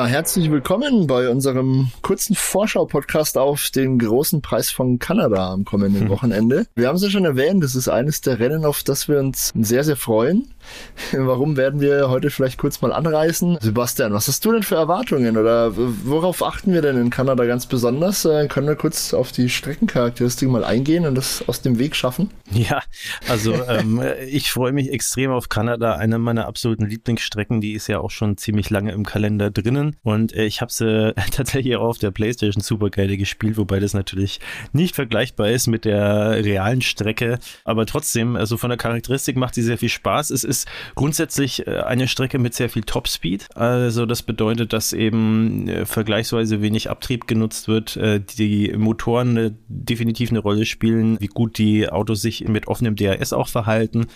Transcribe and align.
Ja, 0.00 0.06
herzlich 0.06 0.50
willkommen 0.50 1.06
bei 1.06 1.28
unserem 1.28 1.90
kurzen 2.00 2.34
Vorschau-Podcast 2.34 3.36
auf 3.36 3.68
den 3.68 3.98
großen 3.98 4.40
Preis 4.40 4.70
von 4.70 4.98
Kanada 4.98 5.52
am 5.52 5.66
kommenden 5.66 6.04
hm. 6.04 6.08
Wochenende. 6.08 6.64
Wir 6.74 6.88
haben 6.88 6.96
es 6.96 7.02
ja 7.02 7.10
schon 7.10 7.26
erwähnt, 7.26 7.62
das 7.62 7.74
ist 7.74 7.86
eines 7.86 8.22
der 8.22 8.38
Rennen, 8.38 8.64
auf 8.64 8.82
das 8.82 9.08
wir 9.08 9.18
uns 9.18 9.52
sehr, 9.54 9.84
sehr 9.84 9.96
freuen. 9.96 10.54
Warum 11.12 11.58
werden 11.58 11.82
wir 11.82 12.08
heute 12.08 12.30
vielleicht 12.30 12.56
kurz 12.56 12.80
mal 12.80 12.94
anreißen? 12.94 13.58
Sebastian, 13.60 14.14
was 14.14 14.26
hast 14.26 14.42
du 14.42 14.52
denn 14.52 14.62
für 14.62 14.76
Erwartungen 14.76 15.36
oder 15.36 15.72
worauf 15.76 16.42
achten 16.42 16.72
wir 16.72 16.80
denn 16.80 16.96
in 16.96 17.10
Kanada 17.10 17.44
ganz 17.44 17.66
besonders? 17.66 18.24
Äh, 18.24 18.48
können 18.48 18.68
wir 18.68 18.76
kurz 18.76 19.12
auf 19.12 19.32
die 19.32 19.50
Streckencharakteristik 19.50 20.48
mal 20.48 20.64
eingehen 20.64 21.04
und 21.04 21.14
das 21.14 21.46
aus 21.46 21.60
dem 21.60 21.78
Weg 21.78 21.94
schaffen? 21.94 22.30
Ja, 22.50 22.80
also 23.28 23.52
ähm, 23.68 24.02
ich 24.26 24.50
freue 24.50 24.72
mich 24.72 24.90
extrem 24.90 25.30
auf 25.30 25.50
Kanada. 25.50 25.96
Eine 25.96 26.18
meiner 26.18 26.46
absoluten 26.46 26.86
Lieblingsstrecken, 26.86 27.60
die 27.60 27.72
ist 27.74 27.86
ja 27.86 28.00
auch 28.00 28.10
schon 28.10 28.38
ziemlich 28.38 28.70
lange 28.70 28.92
im 28.92 29.04
Kalender 29.04 29.50
drinnen 29.50 29.89
und 30.02 30.34
äh, 30.34 30.44
ich 30.44 30.60
habe 30.60 30.72
sie 30.72 31.14
tatsächlich 31.30 31.76
auch 31.76 31.88
auf 31.88 31.98
der 31.98 32.10
PlayStation 32.10 32.62
Supergeile 32.62 33.16
gespielt, 33.16 33.56
wobei 33.56 33.80
das 33.80 33.94
natürlich 33.94 34.40
nicht 34.72 34.94
vergleichbar 34.94 35.50
ist 35.50 35.66
mit 35.66 35.84
der 35.84 36.44
realen 36.44 36.82
Strecke, 36.82 37.38
aber 37.64 37.86
trotzdem, 37.86 38.36
also 38.36 38.56
von 38.56 38.70
der 38.70 38.78
Charakteristik 38.78 39.36
macht 39.36 39.54
sie 39.54 39.62
sehr 39.62 39.78
viel 39.78 39.88
Spaß. 39.88 40.30
Es 40.30 40.44
ist 40.44 40.68
grundsätzlich 40.94 41.66
äh, 41.66 41.80
eine 41.80 42.08
Strecke 42.08 42.38
mit 42.38 42.54
sehr 42.54 42.70
viel 42.70 42.82
Topspeed. 42.82 43.46
Also 43.54 44.06
das 44.06 44.22
bedeutet, 44.22 44.72
dass 44.72 44.92
eben 44.92 45.68
äh, 45.68 45.86
vergleichsweise 45.86 46.62
wenig 46.62 46.90
Abtrieb 46.90 47.26
genutzt 47.26 47.68
wird. 47.68 47.96
Äh, 47.96 48.20
die 48.20 48.72
Motoren 48.76 49.58
definitiv 49.68 50.30
eine 50.30 50.40
Rolle 50.40 50.66
spielen, 50.66 51.20
wie 51.20 51.26
gut 51.26 51.58
die 51.58 51.88
Autos 51.88 52.22
sich 52.22 52.48
mit 52.48 52.68
offenem 52.68 52.96
DRS 52.96 53.32
auch 53.32 53.48
verhalten. 53.48 54.06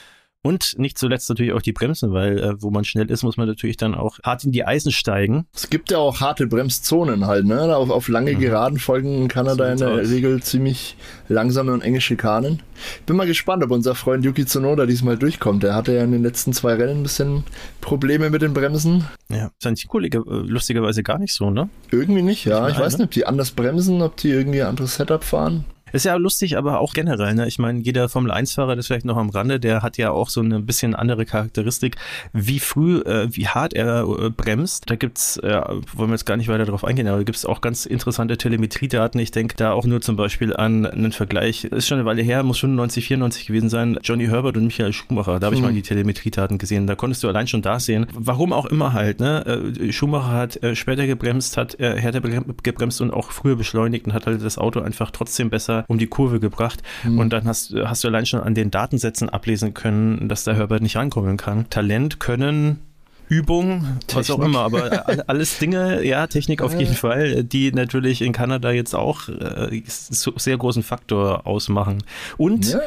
Und 0.47 0.79
nicht 0.79 0.99
zuletzt 0.99 1.31
natürlich 1.31 1.55
auch 1.55 1.63
die 1.63 1.73
Bremsen, 1.73 2.13
weil 2.13 2.39
äh, 2.39 2.63
wo 2.63 2.71
man 2.71 2.85
schnell 2.85 3.11
ist, 3.11 3.23
muss 3.23 3.39
man 3.39 3.49
natürlich 3.49 3.79
dann 3.79 3.95
auch 3.95 4.19
hart 4.23 4.45
in 4.45 4.53
die 4.53 4.67
Eisen 4.67 4.93
steigen. 4.93 5.47
Es 5.55 5.71
gibt 5.71 5.91
ja 5.91 5.97
auch 5.97 6.21
harte 6.21 6.47
Bremszonen 6.47 7.27
halt, 7.27 7.47
ne? 7.47 7.75
Auf, 7.75 7.89
auf 7.89 8.09
lange 8.09 8.35
mhm. 8.35 8.41
Geraden 8.41 8.79
folgen 8.79 9.23
in 9.23 9.29
Kanada 9.29 9.73
in 9.73 9.79
der 9.79 9.89
aus. 9.89 10.11
Regel 10.11 10.43
ziemlich 10.43 10.99
langsame 11.29 11.73
und 11.73 11.81
enge 11.81 12.03
Schikanen. 12.03 12.63
Bin 13.07 13.17
mal 13.17 13.27
gespannt, 13.27 13.65
ob 13.65 13.71
unser 13.71 13.95
Freund 13.95 14.23
Yuki 14.23 14.45
Tsunoda 14.45 14.85
diesmal 14.85 15.17
durchkommt. 15.17 15.63
Der 15.63 15.75
hatte 15.75 15.95
ja 15.95 16.05
in 16.05 16.13
den 16.13 16.23
letzten 16.23 16.53
zwei 16.53 16.75
Rennen 16.75 17.01
ein 17.01 17.03
bisschen 17.05 17.45
Probleme 17.81 18.29
mit 18.29 18.43
den 18.43 18.53
Bremsen. 18.53 19.09
Ja, 19.31 19.51
sein 19.63 19.77
Teamkollege 19.77 20.19
äh, 20.19 20.47
lustigerweise 20.47 21.03
gar 21.03 21.19
nicht 21.19 21.33
so, 21.33 21.49
ne? 21.49 21.71
Irgendwie 21.91 22.21
nicht, 22.21 22.45
ja. 22.45 22.69
Ich, 22.69 22.75
ich 22.75 22.81
weiß 22.81 22.93
ne? 22.93 22.99
nicht, 22.99 23.07
ob 23.07 23.11
die 23.13 23.25
anders 23.25 23.53
bremsen, 23.53 24.03
ob 24.03 24.19
die 24.19 24.29
irgendwie 24.29 24.61
ein 24.61 24.69
anderes 24.69 24.97
Setup 24.97 25.25
fahren. 25.25 25.65
Ist 25.95 26.07
ja 26.07 26.17
lustig, 26.17 26.59
aber 26.59 26.81
auch 26.81 26.93
generell. 26.93 27.35
Ne? 27.35 27.47
Ich 27.47 27.61
meine, 27.61 27.79
jeder 27.79 28.09
Formel-1-Fahrer, 28.09 28.75
das 28.75 28.89
vielleicht 28.89 29.05
noch 29.05 29.17
am 29.17 29.31
Rande, 29.31 29.61
der 29.61 29.81
hat 29.83 29.97
ja 29.97 30.11
auch 30.11 30.29
so 30.29 30.41
eine 30.41 30.59
bisschen 30.59 30.97
andere 30.97 31.25
Charakteristik, 31.25 31.95
wie 32.33 32.59
früh, 32.59 32.99
äh, 33.03 33.29
wie 33.31 33.47
hart 33.47 33.75
er 33.75 34.01
äh, 34.03 34.29
bremst. 34.29 34.91
Da 34.91 34.97
gibt's, 34.97 35.37
äh, 35.37 35.61
wollen 35.93 36.11
wir 36.11 36.15
jetzt 36.15 36.27
gar 36.27 36.37
nicht 36.37 36.49
weiter 36.49 36.65
darauf 36.65 36.83
eingehen, 36.83 37.07
aber 37.07 37.19
da 37.19 37.23
gibt 37.23 37.39
es 37.39 37.47
auch 37.47 37.61
ganz 37.61 37.87
interessante 37.87 38.37
Telemetriedaten. 38.37 39.21
Ich 39.21 39.31
denke 39.31 39.55
da 39.57 39.71
auch 39.71 39.85
nur 39.85 40.01
zum 40.01 40.17
Beispiel 40.17 40.57
an 40.57 40.85
einen 40.85 41.13
Vergleich. 41.13 41.63
Ist 41.63 41.87
schon 41.87 41.99
eine 41.99 42.07
Weile 42.07 42.23
her, 42.23 42.43
muss 42.43 42.59
schon 42.59 42.75
90, 42.75 43.07
94 43.07 43.47
gewesen 43.47 43.69
sein. 43.69 43.97
Johnny 44.03 44.27
Herbert 44.27 44.57
und 44.57 44.65
Michael 44.65 44.93
Schumacher. 44.93 45.39
Da 45.39 45.47
habe 45.47 45.55
ich 45.55 45.61
mhm. 45.61 45.69
mal 45.69 45.75
die 45.75 45.83
Telemetriedaten 45.83 46.59
gesehen. 46.59 46.89
Da 46.89 46.97
konntest 46.97 47.23
du 47.23 47.29
allein 47.29 47.47
schon 47.47 47.63
da 47.63 47.79
sehen, 47.79 48.09
warum 48.15 48.53
auch 48.53 48.67
immer 48.67 48.95
halt. 48.95 49.21
Ne? 49.21 49.47
Äh, 49.79 49.93
Schumacher 49.93 50.33
hat 50.33 50.61
äh, 50.65 50.75
später 50.75 51.07
gebremst, 51.07 51.57
hat 51.57 51.79
äh, 51.79 52.01
härter 52.01 52.21
gebremst 52.21 53.01
und 53.01 53.13
auch 53.13 53.31
früher 53.31 53.55
beschleunigt 53.55 54.07
und 54.07 54.13
hat 54.13 54.27
halt 54.27 54.43
das 54.43 54.59
Auto 54.59 54.81
einfach 54.81 55.13
trotzdem 55.13 55.51
besser 55.51 55.84
um 55.87 55.99
die 55.99 56.07
Kurve 56.07 56.41
gebracht. 56.41 56.83
Mhm. 57.03 57.19
Und 57.19 57.33
dann 57.33 57.47
hast, 57.47 57.75
hast 57.75 58.05
du 58.05 58.09
allein 58.09 58.27
schon 58.27 58.41
an 58.41 58.55
den 58.55 58.71
Datensätzen 58.71 59.29
ablesen 59.29 59.75
können, 59.75 60.29
dass 60.29 60.45
der 60.45 60.55
Herbert 60.57 60.83
nicht 60.83 60.97
rankommen 60.97 61.37
kann. 61.37 61.69
Talent, 61.71 62.21
Können, 62.21 62.81
Übung, 63.29 63.81
Technik. 64.07 64.17
was 64.17 64.31
auch 64.31 64.41
immer, 64.41 64.61
aber 64.61 65.29
alles 65.29 65.59
Dinge, 65.59 66.05
ja, 66.05 66.27
Technik 66.27 66.61
auf 66.61 66.79
jeden 66.79 66.95
Fall, 66.95 67.43
die 67.43 67.73
natürlich 67.73 68.21
in 68.23 68.33
Kanada 68.33 68.71
jetzt 68.71 68.95
auch 68.95 69.29
äh, 69.29 69.83
sehr 69.89 70.57
großen 70.57 70.83
Faktor 70.83 71.47
ausmachen. 71.47 72.03
Und 72.37 72.73
ja. 72.73 72.81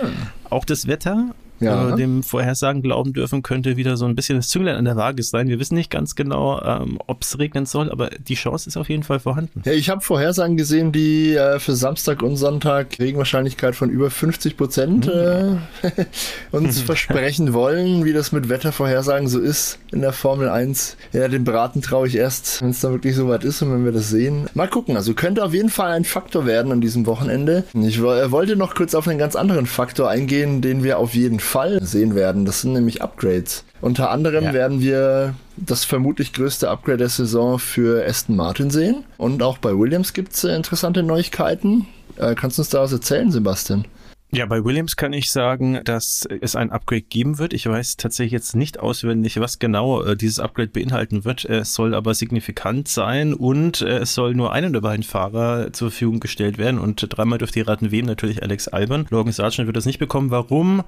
auch 0.50 0.66
das 0.66 0.88
Wetter 0.88 1.34
ja. 1.60 1.94
äh, 1.94 1.96
dem 1.96 2.24
Vorhersagen 2.24 2.82
glauben 2.82 3.14
dürfen, 3.14 3.42
könnte 3.44 3.78
wieder 3.78 3.98
so 3.98 4.06
ein 4.06 4.16
bisschen 4.16 4.38
das 4.38 4.50
Zünglein 4.50 4.76
an 4.76 4.86
der 4.86 4.96
Waage 4.96 5.24
sein. 5.24 5.48
Wir 5.48 5.60
wissen 5.60 5.76
nicht 5.76 5.90
ganz 5.90 6.16
genau, 6.16 6.62
ähm, 6.62 7.00
ob 7.08 7.24
es 7.24 7.40
regnen 7.40 7.66
soll, 7.66 7.92
aber 7.92 8.10
die 8.10 8.36
Chance 8.36 8.70
ist 8.70 8.78
auf 8.78 8.90
jeden 8.90 9.04
Fall 9.04 9.20
vorhanden. 9.20 9.62
Ja, 9.66 9.72
ich 9.72 9.90
habe 9.90 10.02
Vorhersagen 10.02 10.58
gesehen, 10.58 10.92
die 10.92 11.34
äh, 11.34 11.60
für 11.60 11.76
Samstag 11.76 12.22
und 12.22 12.38
Sonntag 12.38 13.00
Regenwahrscheinlichkeit 13.00 13.76
von 13.76 13.90
über 13.90 14.10
50 14.10 14.58
Prozent 14.58 15.08
mhm. 15.08 15.62
äh, 15.82 16.06
uns 16.52 16.82
versprechen 16.88 17.54
wollen, 17.54 18.06
wie 18.06 18.14
das 18.14 18.32
mit 18.32 18.50
Wettervorhersagen 18.50 19.28
so 19.28 19.40
ist 19.40 19.80
in 19.92 20.02
der 20.02 20.14
Formel 20.14 20.50
1. 20.50 20.98
Ja, 21.14 21.28
den 21.28 21.44
Braten 21.44 21.82
traue 21.82 22.08
ich 22.08 22.16
erst, 22.16 22.62
wenn 22.62 22.70
es 22.70 22.82
dann 22.82 22.92
wirklich 22.92 23.16
soweit 23.16 23.44
ist 23.44 23.62
und 23.62 23.72
wenn 23.72 23.86
wir 23.86 23.92
das 23.92 24.10
sehen. 24.10 24.48
Mal 24.54 24.68
gucken, 24.68 24.96
also 24.96 25.14
könnte 25.14 25.44
auf 25.44 25.54
jeden 25.54 25.70
Fall 25.70 25.92
ein 25.92 26.04
Faktor 26.04 26.46
werden 26.46 26.72
an 26.72 26.82
diesem 26.82 27.06
Wochenende. 27.06 27.64
Ich 27.74 27.98
äh, 27.98 28.32
wollte 28.32 28.56
noch 28.56 28.76
kurz 28.76 28.94
auf 28.96 29.08
einen 29.08 29.20
ganz 29.20 29.36
anderen 29.36 29.66
Faktor 29.66 30.10
eingehen, 30.10 30.62
den 30.62 30.84
wir 30.84 31.00
auf 31.00 31.16
jeden 31.16 31.40
Fall 31.40 31.47
Fall 31.48 31.82
sehen 31.82 32.14
werden. 32.14 32.46
Das 32.46 32.62
sind 32.62 32.74
nämlich 32.74 33.02
Upgrades. 33.02 33.64
Unter 33.82 34.12
anderem 34.12 34.44
ja. 34.46 34.54
werden 34.54 34.82
wir 34.82 35.36
das 35.56 35.86
vermutlich 35.86 36.34
größte 36.34 36.70
Upgrade 36.70 36.98
der 36.98 37.10
Saison 37.10 37.60
für 37.60 38.06
Aston 38.06 38.36
Martin 38.36 38.70
sehen. 38.70 39.04
Und 39.18 39.42
auch 39.42 39.58
bei 39.58 39.78
Williams 39.78 40.14
gibt 40.14 40.34
es 40.34 40.44
äh, 40.44 40.56
interessante 40.56 41.04
Neuigkeiten. 41.04 41.88
Äh, 42.18 42.36
kannst 42.36 42.58
du 42.58 42.62
uns 42.62 42.70
da 42.70 42.82
was 42.82 42.92
erzählen, 42.92 43.32
Sebastian? 43.32 43.86
Ja, 44.34 44.46
bei 44.46 44.66
Williams 44.66 44.98
kann 44.98 45.14
ich 45.14 45.32
sagen, 45.32 45.80
dass 45.86 46.28
es 46.42 46.58
ein 46.58 46.70
Upgrade 46.70 47.02
geben 47.02 47.40
wird. 47.40 47.54
Ich 47.54 47.66
weiß 47.66 47.96
tatsächlich 47.96 48.34
jetzt 48.34 48.58
nicht 48.58 48.78
auswendig, 48.78 49.40
was 49.40 49.58
genau 49.58 50.04
äh, 50.04 50.18
dieses 50.18 50.40
Upgrade 50.40 50.68
beinhalten 50.68 51.24
wird. 51.24 51.46
Es 51.46 51.74
soll 51.74 51.96
aber 51.96 52.14
signifikant 52.14 52.90
sein 52.90 53.34
und 53.34 53.82
äh, 53.82 54.00
es 54.00 54.14
soll 54.14 54.36
nur 54.36 54.52
einen 54.52 54.74
der 54.74 54.82
beiden 54.82 55.04
Fahrer 55.04 55.72
zur 55.72 55.92
Verfügung 55.92 56.20
gestellt 56.20 56.58
werden. 56.58 56.78
Und 56.78 57.08
dreimal 57.10 57.38
dürft 57.38 57.56
ihr 57.56 57.70
raten, 57.70 57.92
wem 57.92 58.06
natürlich 58.06 58.44
Alex 58.44 58.68
Albon. 58.68 59.08
Logan 59.12 59.32
Sargent 59.32 59.66
wird 59.66 59.78
das 59.78 59.86
nicht 59.86 60.00
bekommen. 60.00 60.30
Warum? 60.30 60.84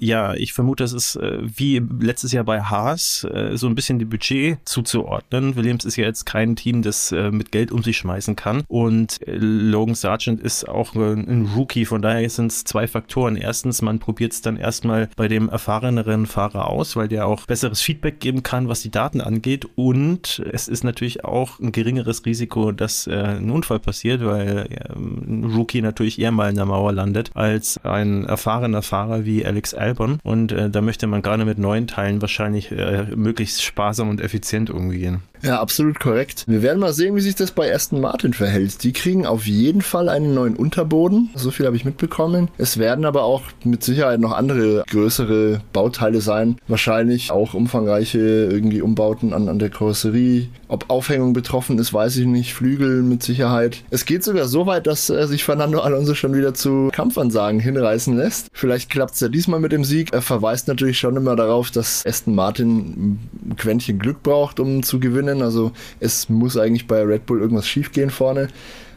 Ja, 0.00 0.34
ich 0.34 0.52
vermute, 0.52 0.84
es 0.84 0.92
ist 0.92 1.16
äh, 1.16 1.38
wie 1.42 1.82
letztes 2.00 2.32
Jahr 2.32 2.44
bei 2.44 2.62
Haas 2.62 3.26
äh, 3.32 3.56
so 3.56 3.66
ein 3.66 3.74
bisschen 3.74 3.98
die 3.98 4.04
Budget 4.04 4.58
zuzuordnen. 4.64 5.56
Williams 5.56 5.84
ist 5.84 5.96
ja 5.96 6.04
jetzt 6.04 6.24
kein 6.24 6.54
Team, 6.54 6.82
das 6.82 7.10
äh, 7.10 7.30
mit 7.32 7.50
Geld 7.50 7.72
um 7.72 7.82
sich 7.82 7.96
schmeißen 7.96 8.36
kann. 8.36 8.62
Und 8.68 9.26
äh, 9.26 9.36
Logan 9.36 9.96
Sargent 9.96 10.40
ist 10.40 10.68
auch 10.68 10.94
ein 10.94 11.50
Rookie, 11.56 11.84
von 11.84 12.00
daher 12.00 12.28
sind 12.30 12.52
es 12.52 12.64
zwei 12.64 12.86
Faktoren. 12.86 13.36
Erstens, 13.36 13.82
man 13.82 13.98
probiert 13.98 14.32
es 14.32 14.40
dann 14.40 14.56
erstmal 14.56 15.08
bei 15.16 15.26
dem 15.26 15.48
erfahreneren 15.48 16.26
Fahrer 16.26 16.68
aus, 16.68 16.94
weil 16.94 17.08
der 17.08 17.26
auch 17.26 17.46
besseres 17.46 17.80
Feedback 17.80 18.20
geben 18.20 18.42
kann, 18.42 18.68
was 18.68 18.82
die 18.82 18.90
Daten 18.90 19.20
angeht. 19.20 19.66
Und 19.74 20.42
es 20.52 20.68
ist 20.68 20.84
natürlich 20.84 21.24
auch 21.24 21.58
ein 21.58 21.72
geringeres 21.72 22.24
Risiko, 22.24 22.70
dass 22.70 23.08
äh, 23.08 23.14
ein 23.14 23.50
Unfall 23.50 23.80
passiert, 23.80 24.24
weil 24.24 24.68
ein 24.94 25.44
Rookie 25.44 25.82
natürlich 25.82 26.20
eher 26.20 26.30
mal 26.30 26.50
in 26.50 26.56
der 26.56 26.66
Mauer 26.66 26.92
landet, 26.92 27.32
als 27.34 27.78
ein 27.84 28.24
erfahrener 28.24 28.82
Fahrer 28.82 29.24
wie 29.24 29.44
Alex 29.44 29.74
Albon 29.74 29.87
Albon 29.88 30.18
und 30.22 30.52
äh, 30.52 30.70
da 30.70 30.80
möchte 30.80 31.06
man 31.06 31.22
gerade 31.22 31.44
mit 31.44 31.58
neuen 31.58 31.86
Teilen 31.86 32.20
wahrscheinlich 32.20 32.70
äh, 32.70 33.06
möglichst 33.14 33.62
sparsam 33.62 34.10
und 34.10 34.20
effizient 34.20 34.70
umgehen. 34.70 35.22
Ja, 35.42 35.60
absolut 35.60 36.00
korrekt. 36.00 36.44
Wir 36.48 36.62
werden 36.62 36.80
mal 36.80 36.92
sehen, 36.92 37.14
wie 37.14 37.20
sich 37.20 37.36
das 37.36 37.52
bei 37.52 37.72
Aston 37.72 38.00
Martin 38.00 38.32
verhält. 38.32 38.82
Die 38.82 38.92
kriegen 38.92 39.24
auf 39.24 39.46
jeden 39.46 39.82
Fall 39.82 40.08
einen 40.08 40.34
neuen 40.34 40.56
Unterboden. 40.56 41.30
So 41.34 41.50
viel 41.50 41.66
habe 41.66 41.76
ich 41.76 41.84
mitbekommen. 41.84 42.48
Es 42.58 42.78
werden 42.78 43.04
aber 43.04 43.22
auch 43.22 43.42
mit 43.64 43.84
Sicherheit 43.84 44.20
noch 44.20 44.32
andere 44.32 44.84
größere 44.88 45.60
Bauteile 45.72 46.20
sein. 46.20 46.56
Wahrscheinlich 46.66 47.30
auch 47.30 47.54
umfangreiche 47.54 48.18
irgendwie 48.18 48.82
Umbauten 48.82 49.32
an, 49.32 49.48
an 49.48 49.58
der 49.58 49.70
Karosserie. 49.70 50.48
Ob 50.66 50.90
Aufhängung 50.90 51.32
betroffen 51.32 51.78
ist, 51.78 51.94
weiß 51.94 52.16
ich 52.16 52.26
nicht. 52.26 52.54
Flügel 52.54 53.02
mit 53.02 53.22
Sicherheit. 53.22 53.84
Es 53.90 54.06
geht 54.06 54.24
sogar 54.24 54.46
so 54.46 54.66
weit, 54.66 54.86
dass 54.86 55.08
äh, 55.08 55.26
sich 55.26 55.44
Fernando 55.44 55.80
Alonso 55.80 56.14
schon 56.14 56.34
wieder 56.34 56.52
zu 56.52 56.90
Kampfansagen 56.92 57.60
hinreißen 57.60 58.16
lässt. 58.16 58.48
Vielleicht 58.52 58.90
klappt 58.90 59.14
es 59.14 59.20
ja 59.20 59.28
diesmal 59.28 59.60
mit 59.60 59.67
dem 59.72 59.84
Sieg. 59.84 60.12
Er 60.12 60.22
verweist 60.22 60.68
natürlich 60.68 60.98
schon 60.98 61.16
immer 61.16 61.36
darauf, 61.36 61.70
dass 61.70 62.04
Aston 62.06 62.34
Martin 62.34 63.18
ein 63.48 63.56
Quäntchen 63.56 63.98
Glück 63.98 64.22
braucht, 64.22 64.60
um 64.60 64.82
zu 64.82 65.00
gewinnen. 65.00 65.42
Also 65.42 65.72
es 66.00 66.28
muss 66.28 66.56
eigentlich 66.56 66.86
bei 66.86 67.02
Red 67.02 67.26
Bull 67.26 67.40
irgendwas 67.40 67.66
schiefgehen 67.68 68.10
vorne. 68.10 68.48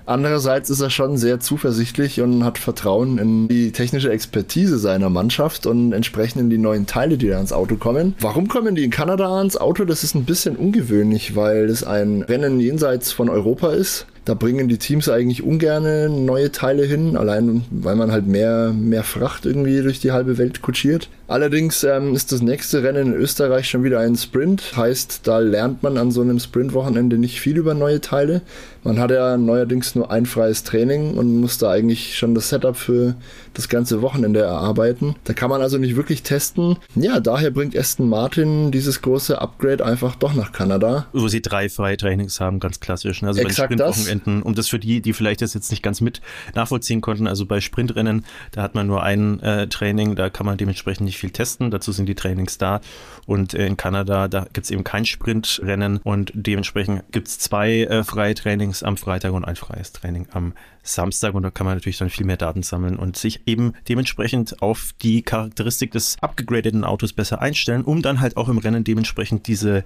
Andererseits 0.05 0.69
ist 0.69 0.81
er 0.81 0.89
schon 0.89 1.17
sehr 1.17 1.39
zuversichtlich 1.39 2.21
und 2.21 2.43
hat 2.43 2.57
Vertrauen 2.57 3.17
in 3.17 3.47
die 3.47 3.71
technische 3.71 4.11
Expertise 4.11 4.77
seiner 4.77 5.09
Mannschaft 5.09 5.65
und 5.65 5.93
entsprechend 5.93 6.41
in 6.41 6.49
die 6.49 6.57
neuen 6.57 6.85
Teile, 6.85 7.17
die 7.17 7.29
da 7.29 7.39
ins 7.39 7.53
Auto 7.53 7.75
kommen. 7.75 8.15
Warum 8.19 8.47
kommen 8.47 8.75
die 8.75 8.83
in 8.83 8.91
Kanada 8.91 9.37
ans 9.37 9.57
Auto? 9.57 9.85
Das 9.85 10.03
ist 10.03 10.15
ein 10.15 10.25
bisschen 10.25 10.55
ungewöhnlich, 10.55 11.35
weil 11.35 11.65
es 11.65 11.83
ein 11.83 12.23
Rennen 12.23 12.59
jenseits 12.59 13.11
von 13.11 13.29
Europa 13.29 13.71
ist. 13.71 14.05
Da 14.23 14.35
bringen 14.35 14.67
die 14.67 14.77
Teams 14.77 15.09
eigentlich 15.09 15.41
ungern 15.41 16.25
neue 16.25 16.51
Teile 16.51 16.83
hin, 16.83 17.17
allein 17.17 17.63
weil 17.71 17.95
man 17.95 18.11
halt 18.11 18.27
mehr, 18.27 18.71
mehr 18.71 19.03
Fracht 19.03 19.47
irgendwie 19.47 19.81
durch 19.81 19.99
die 19.99 20.11
halbe 20.11 20.37
Welt 20.37 20.61
kutschiert. 20.61 21.09
Allerdings 21.27 21.83
ähm, 21.83 22.13
ist 22.13 22.31
das 22.31 22.41
nächste 22.41 22.83
Rennen 22.83 23.13
in 23.13 23.19
Österreich 23.19 23.67
schon 23.67 23.83
wieder 23.83 23.99
ein 23.99 24.15
Sprint. 24.15 24.77
Heißt, 24.77 25.21
da 25.23 25.39
lernt 25.39 25.81
man 25.81 25.97
an 25.97 26.11
so 26.11 26.21
einem 26.21 26.39
Sprintwochenende 26.39 27.17
nicht 27.17 27.41
viel 27.41 27.57
über 27.57 27.73
neue 27.73 27.99
Teile. 27.99 28.41
Man 28.83 28.99
hat 28.99 29.11
ja 29.11 29.37
neuerdings 29.37 29.93
nur 29.93 30.09
ein 30.09 30.25
freies 30.25 30.63
Training 30.63 31.13
und 31.15 31.39
muss 31.39 31.59
da 31.59 31.69
eigentlich 31.69 32.17
schon 32.17 32.33
das 32.33 32.49
Setup 32.49 32.75
für 32.75 33.15
das 33.53 33.69
ganze 33.69 34.01
Wochenende 34.01 34.41
erarbeiten. 34.41 35.15
Da 35.25 35.33
kann 35.33 35.49
man 35.49 35.61
also 35.61 35.77
nicht 35.77 35.95
wirklich 35.95 36.23
testen. 36.23 36.77
Ja, 36.95 37.19
daher 37.19 37.51
bringt 37.51 37.77
Aston 37.77 38.09
Martin 38.09 38.71
dieses 38.71 39.01
große 39.01 39.39
Upgrade 39.39 39.85
einfach 39.85 40.15
doch 40.15 40.33
nach 40.33 40.51
Kanada. 40.51 41.05
Wo 41.13 41.27
sie 41.27 41.41
drei 41.41 41.69
freie 41.69 41.97
Trainings 41.97 42.39
haben, 42.39 42.59
ganz 42.59 42.79
klassisch. 42.79 43.21
Ne? 43.21 43.27
Also 43.27 43.41
Exakt 43.41 43.69
bei 43.69 43.75
den 43.75 43.93
Sprintwochenenden, 43.93 44.41
um 44.41 44.55
das 44.55 44.67
für 44.67 44.79
die, 44.79 45.01
die 45.01 45.13
vielleicht 45.13 45.41
das 45.41 45.53
jetzt 45.53 45.69
nicht 45.69 45.83
ganz 45.83 46.01
mit 46.01 46.21
nachvollziehen 46.55 47.01
konnten, 47.01 47.27
also 47.27 47.45
bei 47.45 47.61
Sprintrennen, 47.61 48.25
da 48.51 48.63
hat 48.63 48.73
man 48.73 48.87
nur 48.87 49.03
ein 49.03 49.39
äh, 49.41 49.67
Training, 49.67 50.15
da 50.15 50.29
kann 50.29 50.45
man 50.45 50.57
dementsprechend 50.57 51.05
nicht 51.05 51.17
viel 51.17 51.31
testen. 51.31 51.69
Dazu 51.69 51.91
sind 51.91 52.07
die 52.07 52.15
Trainings 52.15 52.57
da. 52.57 52.81
Und 53.27 53.53
äh, 53.53 53.67
in 53.67 53.77
Kanada, 53.77 54.27
da 54.27 54.47
gibt 54.53 54.65
es 54.65 54.71
eben 54.71 54.83
kein 54.83 55.05
Sprintrennen 55.05 55.99
und 56.03 56.31
dementsprechend 56.33 57.03
gibt 57.11 57.27
es 57.27 57.37
zwei 57.37 57.83
äh, 57.83 58.03
freie 58.03 58.33
Trainings 58.33 58.70
Trainings 58.71 58.83
am 58.83 58.97
Freitag 58.97 59.33
und 59.33 59.45
ein 59.45 59.55
freies 59.55 59.91
Training 59.91 60.27
am 60.31 60.53
Samstag. 60.83 61.33
Und 61.33 61.43
da 61.43 61.51
kann 61.51 61.65
man 61.65 61.75
natürlich 61.75 61.97
dann 61.97 62.09
viel 62.09 62.25
mehr 62.25 62.37
Daten 62.37 62.63
sammeln 62.63 62.97
und 62.97 63.17
sich 63.17 63.41
eben 63.45 63.73
dementsprechend 63.87 64.61
auf 64.61 64.91
die 65.01 65.21
Charakteristik 65.21 65.91
des 65.91 66.17
abgegradeten 66.21 66.83
Autos 66.83 67.13
besser 67.13 67.41
einstellen, 67.41 67.83
um 67.83 68.01
dann 68.01 68.21
halt 68.21 68.37
auch 68.37 68.49
im 68.49 68.57
Rennen 68.57 68.83
dementsprechend 68.83 69.47
diese 69.47 69.83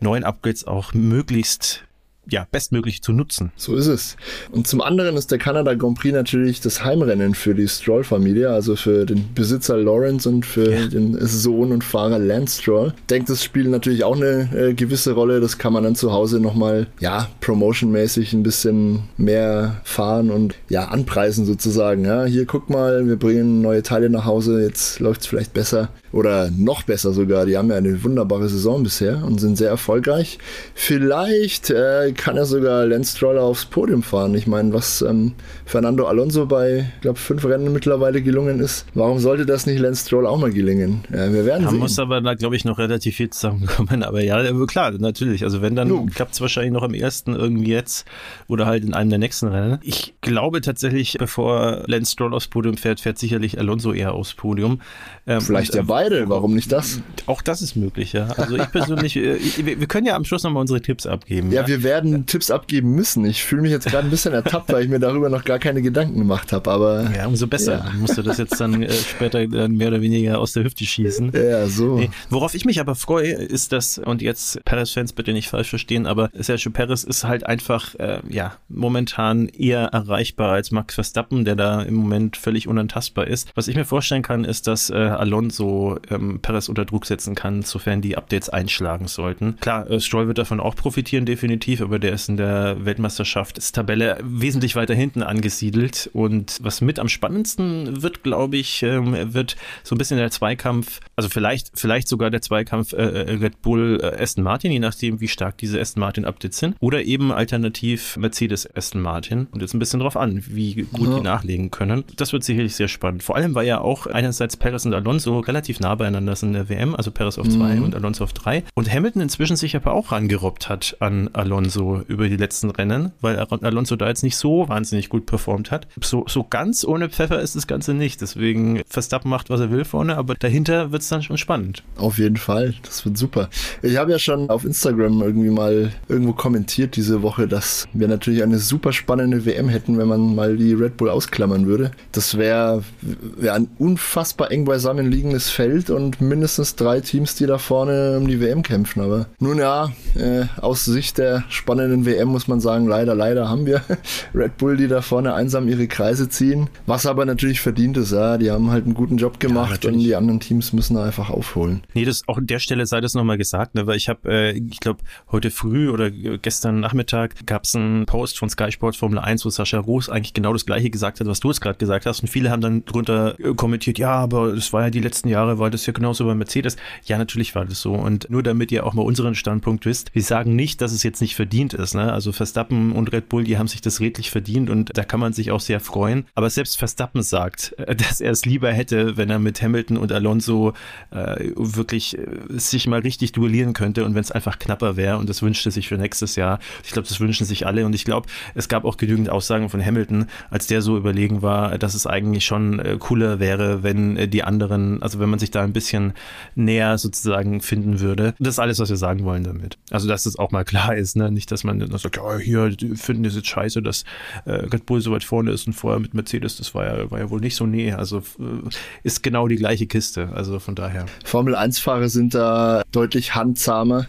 neuen 0.00 0.24
Upgrades 0.24 0.66
auch 0.66 0.94
möglichst 0.94 1.84
ja, 2.30 2.46
bestmöglich 2.50 3.02
zu 3.02 3.12
nutzen. 3.12 3.52
So 3.56 3.74
ist 3.74 3.86
es. 3.86 4.16
Und 4.50 4.66
zum 4.66 4.80
anderen 4.80 5.16
ist 5.16 5.30
der 5.30 5.38
Kanada 5.38 5.74
Grand 5.74 5.98
Prix 5.98 6.14
natürlich 6.14 6.60
das 6.60 6.84
Heimrennen 6.84 7.34
für 7.34 7.54
die 7.54 7.68
Stroll-Familie, 7.68 8.50
also 8.50 8.76
für 8.76 9.06
den 9.06 9.32
Besitzer 9.34 9.76
Lawrence 9.76 10.28
und 10.28 10.44
für 10.44 10.72
ja. 10.72 10.86
den 10.86 11.18
Sohn 11.26 11.72
und 11.72 11.84
Fahrer 11.84 12.18
Lance 12.18 12.62
Stroll. 12.62 12.92
Ich 12.96 13.06
denke, 13.06 13.32
das 13.32 13.42
spielt 13.42 13.68
natürlich 13.68 14.04
auch 14.04 14.16
eine 14.16 14.48
äh, 14.54 14.74
gewisse 14.74 15.12
Rolle. 15.12 15.40
Das 15.40 15.58
kann 15.58 15.72
man 15.72 15.84
dann 15.84 15.94
zu 15.94 16.12
Hause 16.12 16.40
nochmal, 16.40 16.86
ja, 17.00 17.28
promotionmäßig 17.40 18.32
ein 18.32 18.42
bisschen 18.42 19.04
mehr 19.16 19.80
fahren 19.84 20.30
und 20.30 20.54
ja, 20.68 20.86
anpreisen 20.86 21.46
sozusagen. 21.46 22.04
Ja, 22.04 22.24
hier 22.24 22.46
guck 22.46 22.68
mal, 22.70 23.06
wir 23.06 23.16
bringen 23.16 23.62
neue 23.62 23.82
Teile 23.82 24.10
nach 24.10 24.24
Hause, 24.24 24.62
jetzt 24.62 25.00
läuft 25.00 25.22
es 25.22 25.26
vielleicht 25.26 25.54
besser 25.54 25.88
oder 26.12 26.50
noch 26.50 26.82
besser 26.82 27.12
sogar. 27.12 27.46
Die 27.46 27.56
haben 27.56 27.70
ja 27.70 27.76
eine 27.76 28.02
wunderbare 28.02 28.48
Saison 28.48 28.82
bisher 28.82 29.22
und 29.24 29.40
sind 29.40 29.56
sehr 29.56 29.68
erfolgreich. 29.68 30.38
Vielleicht 30.74 31.70
äh, 31.70 32.12
kann 32.12 32.36
er 32.36 32.46
sogar 32.46 32.86
Lance 32.86 33.16
Stroller 33.16 33.42
aufs 33.42 33.66
Podium 33.66 34.02
fahren. 34.02 34.34
Ich 34.34 34.46
meine, 34.46 34.72
was 34.72 35.02
ähm, 35.02 35.32
Fernando 35.66 36.06
Alonso 36.06 36.46
bei, 36.46 36.90
ich 36.96 37.00
glaube, 37.02 37.18
fünf 37.18 37.44
Rennen 37.44 37.72
mittlerweile 37.72 38.22
gelungen 38.22 38.60
ist, 38.60 38.86
warum 38.94 39.18
sollte 39.18 39.46
das 39.46 39.66
nicht 39.66 39.78
Lance 39.78 40.06
Stroll 40.06 40.26
auch 40.26 40.38
mal 40.38 40.50
gelingen? 40.50 41.04
Ja, 41.12 41.32
wir 41.32 41.44
werden 41.44 41.64
da 41.64 41.70
sehen. 41.70 41.78
muss 41.78 41.98
aber 41.98 42.20
da, 42.20 42.34
glaube 42.34 42.56
ich, 42.56 42.64
noch 42.64 42.78
relativ 42.78 43.16
viel 43.16 43.30
zusammenkommen. 43.30 44.02
Aber 44.08 44.22
ja, 44.22 44.42
klar, 44.66 44.92
natürlich. 44.92 45.44
Also 45.44 45.60
wenn, 45.60 45.76
dann 45.76 46.06
klappt 46.10 46.34
es 46.34 46.40
wahrscheinlich 46.40 46.72
noch 46.72 46.82
im 46.82 46.94
ersten 46.94 47.34
irgendwie 47.34 47.70
jetzt 47.70 48.06
oder 48.46 48.66
halt 48.66 48.84
in 48.84 48.94
einem 48.94 49.10
der 49.10 49.18
nächsten 49.18 49.48
Rennen. 49.48 49.78
Ich 49.82 50.14
glaube 50.20 50.60
tatsächlich, 50.60 51.16
bevor 51.18 51.82
Lance 51.86 52.12
Stroll 52.12 52.34
aufs 52.34 52.48
Podium 52.48 52.76
fährt, 52.76 53.00
fährt 53.00 53.18
sicherlich 53.18 53.58
Alonso 53.58 53.92
eher 53.92 54.14
aufs 54.14 54.34
Podium. 54.34 54.80
Ähm, 55.26 55.40
Vielleicht 55.40 55.74
ja 55.74 55.88
beide, 55.98 56.28
warum 56.28 56.54
nicht 56.54 56.70
das? 56.70 57.00
Auch 57.26 57.42
das 57.42 57.60
ist 57.60 57.74
möglich, 57.74 58.12
ja. 58.12 58.28
Also 58.36 58.56
ich 58.56 58.70
persönlich, 58.70 59.16
äh, 59.16 59.36
wir 59.64 59.86
können 59.88 60.06
ja 60.06 60.14
am 60.14 60.24
Schluss 60.24 60.44
nochmal 60.44 60.60
unsere 60.60 60.80
Tipps 60.80 61.06
abgeben. 61.06 61.50
Ja, 61.50 61.62
ja, 61.62 61.66
wir 61.66 61.82
werden 61.82 62.24
Tipps 62.26 62.52
abgeben 62.52 62.94
müssen. 62.94 63.24
Ich 63.24 63.42
fühle 63.42 63.62
mich 63.62 63.72
jetzt 63.72 63.86
gerade 63.86 64.06
ein 64.06 64.10
bisschen 64.10 64.32
ertappt, 64.32 64.72
weil 64.72 64.84
ich 64.84 64.88
mir 64.88 65.00
darüber 65.00 65.28
noch 65.28 65.44
gar 65.44 65.58
keine 65.58 65.82
Gedanken 65.82 66.16
gemacht 66.16 66.52
habe. 66.52 66.70
Aber 66.70 67.10
ja, 67.16 67.26
umso 67.26 67.48
besser. 67.48 67.84
Ja. 67.84 67.92
Musst 67.98 68.16
du 68.16 68.22
das 68.22 68.38
jetzt 68.38 68.60
dann 68.60 68.80
äh, 68.82 68.92
später 68.92 69.40
äh, 69.40 69.68
mehr 69.68 69.88
oder 69.88 70.00
weniger 70.00 70.38
aus 70.38 70.52
der 70.52 70.62
Hüfte 70.62 70.84
schießen. 70.84 71.32
Ja, 71.34 71.66
so. 71.66 71.96
Nee. 71.96 72.10
Worauf 72.30 72.54
ich 72.54 72.64
mich 72.64 72.78
aber 72.78 72.94
freue, 72.94 73.32
ist 73.32 73.72
das, 73.72 73.98
und 73.98 74.22
jetzt 74.22 74.64
Perez-Fans 74.64 75.14
bitte 75.14 75.32
nicht 75.32 75.48
falsch 75.48 75.70
verstehen, 75.70 76.06
aber 76.06 76.30
Sergio 76.32 76.70
Perez 76.70 77.02
ist 77.02 77.24
halt 77.24 77.44
einfach, 77.44 77.96
äh, 77.96 78.20
ja, 78.28 78.54
momentan 78.68 79.48
eher 79.48 79.86
erreichbar 79.86 80.52
als 80.52 80.70
Max 80.70 80.94
Verstappen, 80.94 81.44
der 81.44 81.56
da 81.56 81.82
im 81.82 81.94
Moment 81.94 82.36
völlig 82.36 82.68
unantastbar 82.68 83.26
ist. 83.26 83.50
Was 83.56 83.66
ich 83.66 83.74
mir 83.74 83.84
vorstellen 83.84 84.22
kann, 84.22 84.44
ist, 84.44 84.68
dass 84.68 84.90
äh, 84.90 84.94
Alonso 84.94 85.87
ähm, 86.10 86.40
Perez 86.40 86.68
unter 86.68 86.84
Druck 86.84 87.06
setzen 87.06 87.34
kann, 87.34 87.62
sofern 87.62 88.00
die 88.00 88.16
Updates 88.16 88.48
einschlagen 88.48 89.08
sollten. 89.08 89.56
Klar, 89.60 89.90
äh, 89.90 90.00
Stroll 90.00 90.26
wird 90.26 90.38
davon 90.38 90.60
auch 90.60 90.74
profitieren, 90.74 91.26
definitiv, 91.26 91.80
aber 91.80 91.98
der 91.98 92.12
ist 92.12 92.28
in 92.28 92.36
der 92.36 92.84
Weltmeisterschaftstabelle 92.84 94.18
wesentlich 94.22 94.76
weiter 94.76 94.94
hinten 94.94 95.22
angesiedelt. 95.22 96.10
Und 96.12 96.58
was 96.62 96.80
mit 96.80 96.98
am 96.98 97.08
spannendsten 97.08 98.02
wird, 98.02 98.22
glaube 98.22 98.56
ich, 98.56 98.82
ähm, 98.82 99.34
wird 99.34 99.56
so 99.82 99.94
ein 99.94 99.98
bisschen 99.98 100.18
der 100.18 100.30
Zweikampf, 100.30 101.00
also 101.16 101.28
vielleicht, 101.28 101.70
vielleicht 101.74 102.08
sogar 102.08 102.30
der 102.30 102.42
Zweikampf 102.42 102.92
äh, 102.92 102.96
äh, 102.96 103.34
Red 103.34 103.62
Bull 103.62 104.00
äh, 104.02 104.22
Aston 104.22 104.44
Martin, 104.44 104.72
je 104.72 104.78
nachdem, 104.78 105.20
wie 105.20 105.28
stark 105.28 105.58
diese 105.58 105.80
Aston 105.80 106.00
Martin 106.00 106.24
Updates 106.24 106.58
sind. 106.58 106.76
Oder 106.80 107.04
eben 107.04 107.32
alternativ 107.32 108.16
Mercedes 108.16 108.68
Aston 108.74 109.00
Martin. 109.00 109.46
Und 109.50 109.60
jetzt 109.60 109.74
ein 109.74 109.78
bisschen 109.78 110.00
drauf 110.00 110.16
an, 110.16 110.42
wie 110.46 110.86
gut 110.92 111.08
ja. 111.08 111.16
die 111.16 111.22
nachlegen 111.22 111.70
können. 111.70 112.04
Das 112.16 112.32
wird 112.32 112.44
sicherlich 112.44 112.74
sehr 112.74 112.88
spannend. 112.88 113.22
Vor 113.22 113.36
allem, 113.36 113.54
weil 113.54 113.66
ja 113.66 113.80
auch 113.80 114.06
einerseits 114.06 114.56
Perez 114.56 114.86
und 114.86 114.94
Alonso 114.94 115.38
relativ 115.40 115.77
nah 115.80 115.94
beieinander 115.94 116.34
sind 116.36 116.50
in 116.50 116.54
der 116.54 116.68
WM, 116.68 116.94
also 116.94 117.10
Perez 117.10 117.38
auf 117.38 117.48
2 117.48 117.76
mhm. 117.76 117.84
und 117.84 117.94
Alonso 117.94 118.24
auf 118.24 118.32
3. 118.32 118.64
Und 118.74 118.92
Hamilton 118.92 119.22
inzwischen 119.22 119.56
sich 119.56 119.76
aber 119.76 119.92
auch 119.92 120.12
rangerobbt 120.12 120.68
hat 120.68 120.96
an 121.00 121.28
Alonso 121.32 122.02
über 122.08 122.28
die 122.28 122.36
letzten 122.36 122.70
Rennen, 122.70 123.12
weil 123.20 123.38
Alonso 123.38 123.96
da 123.96 124.08
jetzt 124.08 124.22
nicht 124.22 124.36
so 124.36 124.68
wahnsinnig 124.68 125.08
gut 125.08 125.26
performt 125.26 125.70
hat. 125.70 125.86
So, 126.02 126.24
so 126.28 126.44
ganz 126.44 126.84
ohne 126.84 127.08
Pfeffer 127.08 127.40
ist 127.40 127.56
das 127.56 127.66
Ganze 127.66 127.94
nicht. 127.94 128.20
Deswegen 128.20 128.82
Verstappen 128.88 129.30
macht, 129.30 129.50
was 129.50 129.60
er 129.60 129.70
will 129.70 129.84
vorne, 129.84 130.16
aber 130.16 130.34
dahinter 130.34 130.92
wird 130.92 131.02
es 131.02 131.08
dann 131.08 131.22
schon 131.22 131.38
spannend. 131.38 131.82
Auf 131.96 132.18
jeden 132.18 132.36
Fall, 132.36 132.74
das 132.82 133.04
wird 133.04 133.16
super. 133.16 133.48
Ich 133.82 133.96
habe 133.96 134.10
ja 134.10 134.18
schon 134.18 134.50
auf 134.50 134.64
Instagram 134.64 135.22
irgendwie 135.22 135.50
mal 135.50 135.92
irgendwo 136.08 136.32
kommentiert 136.32 136.96
diese 136.96 137.22
Woche, 137.22 137.46
dass 137.46 137.86
wir 137.92 138.08
natürlich 138.08 138.42
eine 138.42 138.58
super 138.58 138.92
spannende 138.92 139.44
WM 139.44 139.68
hätten, 139.68 139.98
wenn 139.98 140.08
man 140.08 140.34
mal 140.34 140.56
die 140.56 140.72
Red 140.72 140.96
Bull 140.96 141.10
ausklammern 141.10 141.66
würde. 141.66 141.90
Das 142.12 142.36
wäre 142.36 142.82
wär 143.00 143.54
ein 143.54 143.68
unfassbar 143.78 144.50
eng 144.50 144.64
beisammen 144.64 145.10
liegendes 145.10 145.50
Feld 145.50 145.67
und 145.90 146.20
mindestens 146.20 146.76
drei 146.76 147.00
Teams, 147.00 147.34
die 147.34 147.46
da 147.46 147.58
vorne 147.58 148.18
um 148.18 148.26
die 148.26 148.40
WM 148.40 148.62
kämpfen. 148.62 149.02
Aber 149.02 149.26
nun 149.38 149.58
ja, 149.58 149.92
äh, 150.14 150.44
aus 150.60 150.84
Sicht 150.84 151.18
der 151.18 151.44
spannenden 151.48 152.06
WM 152.06 152.28
muss 152.28 152.48
man 152.48 152.60
sagen, 152.60 152.86
leider, 152.86 153.14
leider 153.14 153.48
haben 153.48 153.66
wir 153.66 153.82
Red 154.34 154.56
Bull, 154.56 154.76
die 154.76 154.88
da 154.88 155.02
vorne 155.02 155.34
einsam 155.34 155.68
ihre 155.68 155.86
Kreise 155.86 156.28
ziehen. 156.28 156.68
Was 156.86 157.06
aber 157.06 157.24
natürlich 157.24 157.60
verdient 157.60 157.96
ist, 157.96 158.12
ja. 158.12 158.38
Die 158.38 158.50
haben 158.50 158.70
halt 158.70 158.84
einen 158.84 158.94
guten 158.94 159.16
Job 159.16 159.40
gemacht 159.40 159.84
ja, 159.84 159.90
und 159.90 159.98
die 159.98 160.14
anderen 160.14 160.40
Teams 160.40 160.72
müssen 160.72 160.94
da 160.94 161.04
einfach 161.04 161.30
aufholen. 161.30 161.82
Nee, 161.94 162.04
das 162.04 162.22
auch 162.26 162.38
an 162.38 162.46
der 162.46 162.58
Stelle 162.58 162.86
sei 162.86 163.00
das 163.00 163.14
nochmal 163.14 163.38
gesagt, 163.38 163.74
ne, 163.74 163.86
weil 163.86 163.96
ich 163.96 164.08
habe, 164.08 164.28
äh, 164.30 164.52
ich 164.52 164.80
glaube, 164.80 165.00
heute 165.30 165.50
früh 165.50 165.90
oder 165.90 166.10
gestern 166.10 166.80
Nachmittag 166.80 167.46
gab 167.46 167.64
es 167.64 167.74
einen 167.74 168.06
Post 168.06 168.38
von 168.38 168.48
Sky 168.48 168.72
Sports 168.72 168.98
Formel 168.98 169.18
1, 169.18 169.44
wo 169.44 169.50
Sascha 169.50 169.78
Roos 169.78 170.08
eigentlich 170.08 170.34
genau 170.34 170.52
das 170.52 170.66
gleiche 170.66 170.90
gesagt 170.90 171.20
hat, 171.20 171.26
was 171.26 171.40
du 171.40 171.48
jetzt 171.48 171.60
gerade 171.60 171.78
gesagt 171.78 172.06
hast. 172.06 172.20
Und 172.20 172.28
viele 172.28 172.50
haben 172.50 172.60
dann 172.60 172.84
drunter 172.84 173.38
äh, 173.38 173.54
kommentiert, 173.54 173.98
ja, 173.98 174.12
aber 174.12 174.54
das 174.54 174.72
war 174.72 174.82
ja 174.82 174.90
die 174.90 175.00
letzten 175.00 175.28
Jahre, 175.28 175.57
war 175.58 175.70
das 175.70 175.86
ja 175.86 175.92
genauso 175.92 176.24
bei 176.26 176.34
Mercedes. 176.34 176.76
Ja, 177.04 177.18
natürlich 177.18 177.54
war 177.54 177.64
das 177.64 177.80
so. 177.80 177.94
Und 177.94 178.30
nur 178.30 178.42
damit 178.42 178.72
ihr 178.72 178.86
auch 178.86 178.94
mal 178.94 179.02
unseren 179.02 179.34
Standpunkt 179.34 179.86
wisst, 179.86 180.14
wir 180.14 180.22
sagen 180.22 180.56
nicht, 180.56 180.80
dass 180.80 180.92
es 180.92 181.02
jetzt 181.02 181.20
nicht 181.20 181.36
verdient 181.36 181.74
ist. 181.74 181.94
Ne? 181.94 182.12
Also 182.12 182.32
Verstappen 182.32 182.92
und 182.92 183.12
Red 183.12 183.28
Bull, 183.28 183.44
die 183.44 183.58
haben 183.58 183.68
sich 183.68 183.80
das 183.80 184.00
redlich 184.00 184.30
verdient 184.30 184.70
und 184.70 184.96
da 184.96 185.04
kann 185.04 185.20
man 185.20 185.32
sich 185.32 185.50
auch 185.50 185.60
sehr 185.60 185.80
freuen. 185.80 186.26
Aber 186.34 186.50
selbst 186.50 186.78
Verstappen 186.78 187.22
sagt, 187.22 187.74
äh, 187.78 187.94
dass 188.08 188.20
er 188.20 188.30
es 188.30 188.44
lieber 188.44 188.72
hätte, 188.72 189.16
wenn 189.16 189.30
er 189.30 189.38
mit 189.38 189.62
Hamilton 189.62 189.96
und 189.96 190.12
Alonso 190.12 190.72
äh, 191.10 191.50
wirklich 191.56 192.16
äh, 192.16 192.26
sich 192.48 192.86
mal 192.86 193.00
richtig 193.00 193.32
duellieren 193.32 193.72
könnte 193.72 194.04
und 194.04 194.14
wenn 194.14 194.22
es 194.22 194.32
einfach 194.32 194.58
knapper 194.58 194.96
wäre 194.96 195.18
und 195.18 195.28
das 195.28 195.42
wünschte 195.42 195.70
sich 195.70 195.88
für 195.88 195.98
nächstes 195.98 196.36
Jahr. 196.36 196.58
Ich 196.84 196.92
glaube, 196.92 197.08
das 197.08 197.20
wünschen 197.20 197.46
sich 197.46 197.66
alle 197.66 197.84
und 197.86 197.94
ich 197.94 198.04
glaube, 198.04 198.28
es 198.54 198.68
gab 198.68 198.84
auch 198.84 198.96
genügend 198.96 199.30
Aussagen 199.30 199.68
von 199.68 199.84
Hamilton, 199.84 200.26
als 200.50 200.66
der 200.66 200.82
so 200.82 200.96
überlegen 200.96 201.42
war, 201.42 201.78
dass 201.78 201.94
es 201.94 202.06
eigentlich 202.06 202.44
schon 202.44 202.78
äh, 202.78 202.96
cooler 202.98 203.40
wäre, 203.40 203.82
wenn 203.82 204.16
äh, 204.16 204.28
die 204.28 204.44
anderen, 204.44 205.02
also 205.02 205.18
wenn 205.18 205.28
man 205.28 205.38
sich 205.38 205.47
da 205.50 205.62
ein 205.62 205.72
bisschen 205.72 206.12
näher 206.54 206.98
sozusagen 206.98 207.60
finden 207.60 208.00
würde. 208.00 208.34
Das 208.38 208.54
ist 208.54 208.58
alles, 208.58 208.78
was 208.78 208.90
wir 208.90 208.96
sagen 208.96 209.24
wollen 209.24 209.44
damit. 209.44 209.78
Also, 209.90 210.08
dass 210.08 210.24
das 210.24 210.38
auch 210.38 210.50
mal 210.50 210.64
klar 210.64 210.96
ist, 210.96 211.16
ne? 211.16 211.30
Nicht, 211.30 211.50
dass 211.50 211.64
man 211.64 211.78
dann 211.78 211.96
sagt, 211.96 212.16
ja, 212.16 212.38
hier 212.38 212.68
die 212.70 212.96
finden 212.96 213.22
das 213.22 213.34
jetzt 213.34 213.48
scheiße, 213.48 213.82
dass 213.82 214.04
äh, 214.44 214.52
Red 214.52 214.86
Bull 214.86 215.00
so 215.00 215.12
weit 215.12 215.24
vorne 215.24 215.50
ist 215.50 215.66
und 215.66 215.72
vorher 215.72 216.00
mit 216.00 216.14
Mercedes, 216.14 216.56
das 216.56 216.74
war 216.74 216.84
ja, 216.84 217.10
war 217.10 217.18
ja 217.18 217.30
wohl 217.30 217.40
nicht 217.40 217.56
so, 217.56 217.66
nee, 217.66 217.92
also 217.92 218.18
äh, 218.18 218.68
ist 219.02 219.22
genau 219.22 219.48
die 219.48 219.56
gleiche 219.56 219.86
Kiste, 219.86 220.30
also 220.34 220.58
von 220.58 220.74
daher. 220.74 221.06
Formel 221.24 221.56
1-Fahrer 221.56 222.08
sind 222.08 222.34
da 222.34 222.82
deutlich 222.92 223.34
handzahmer 223.34 224.06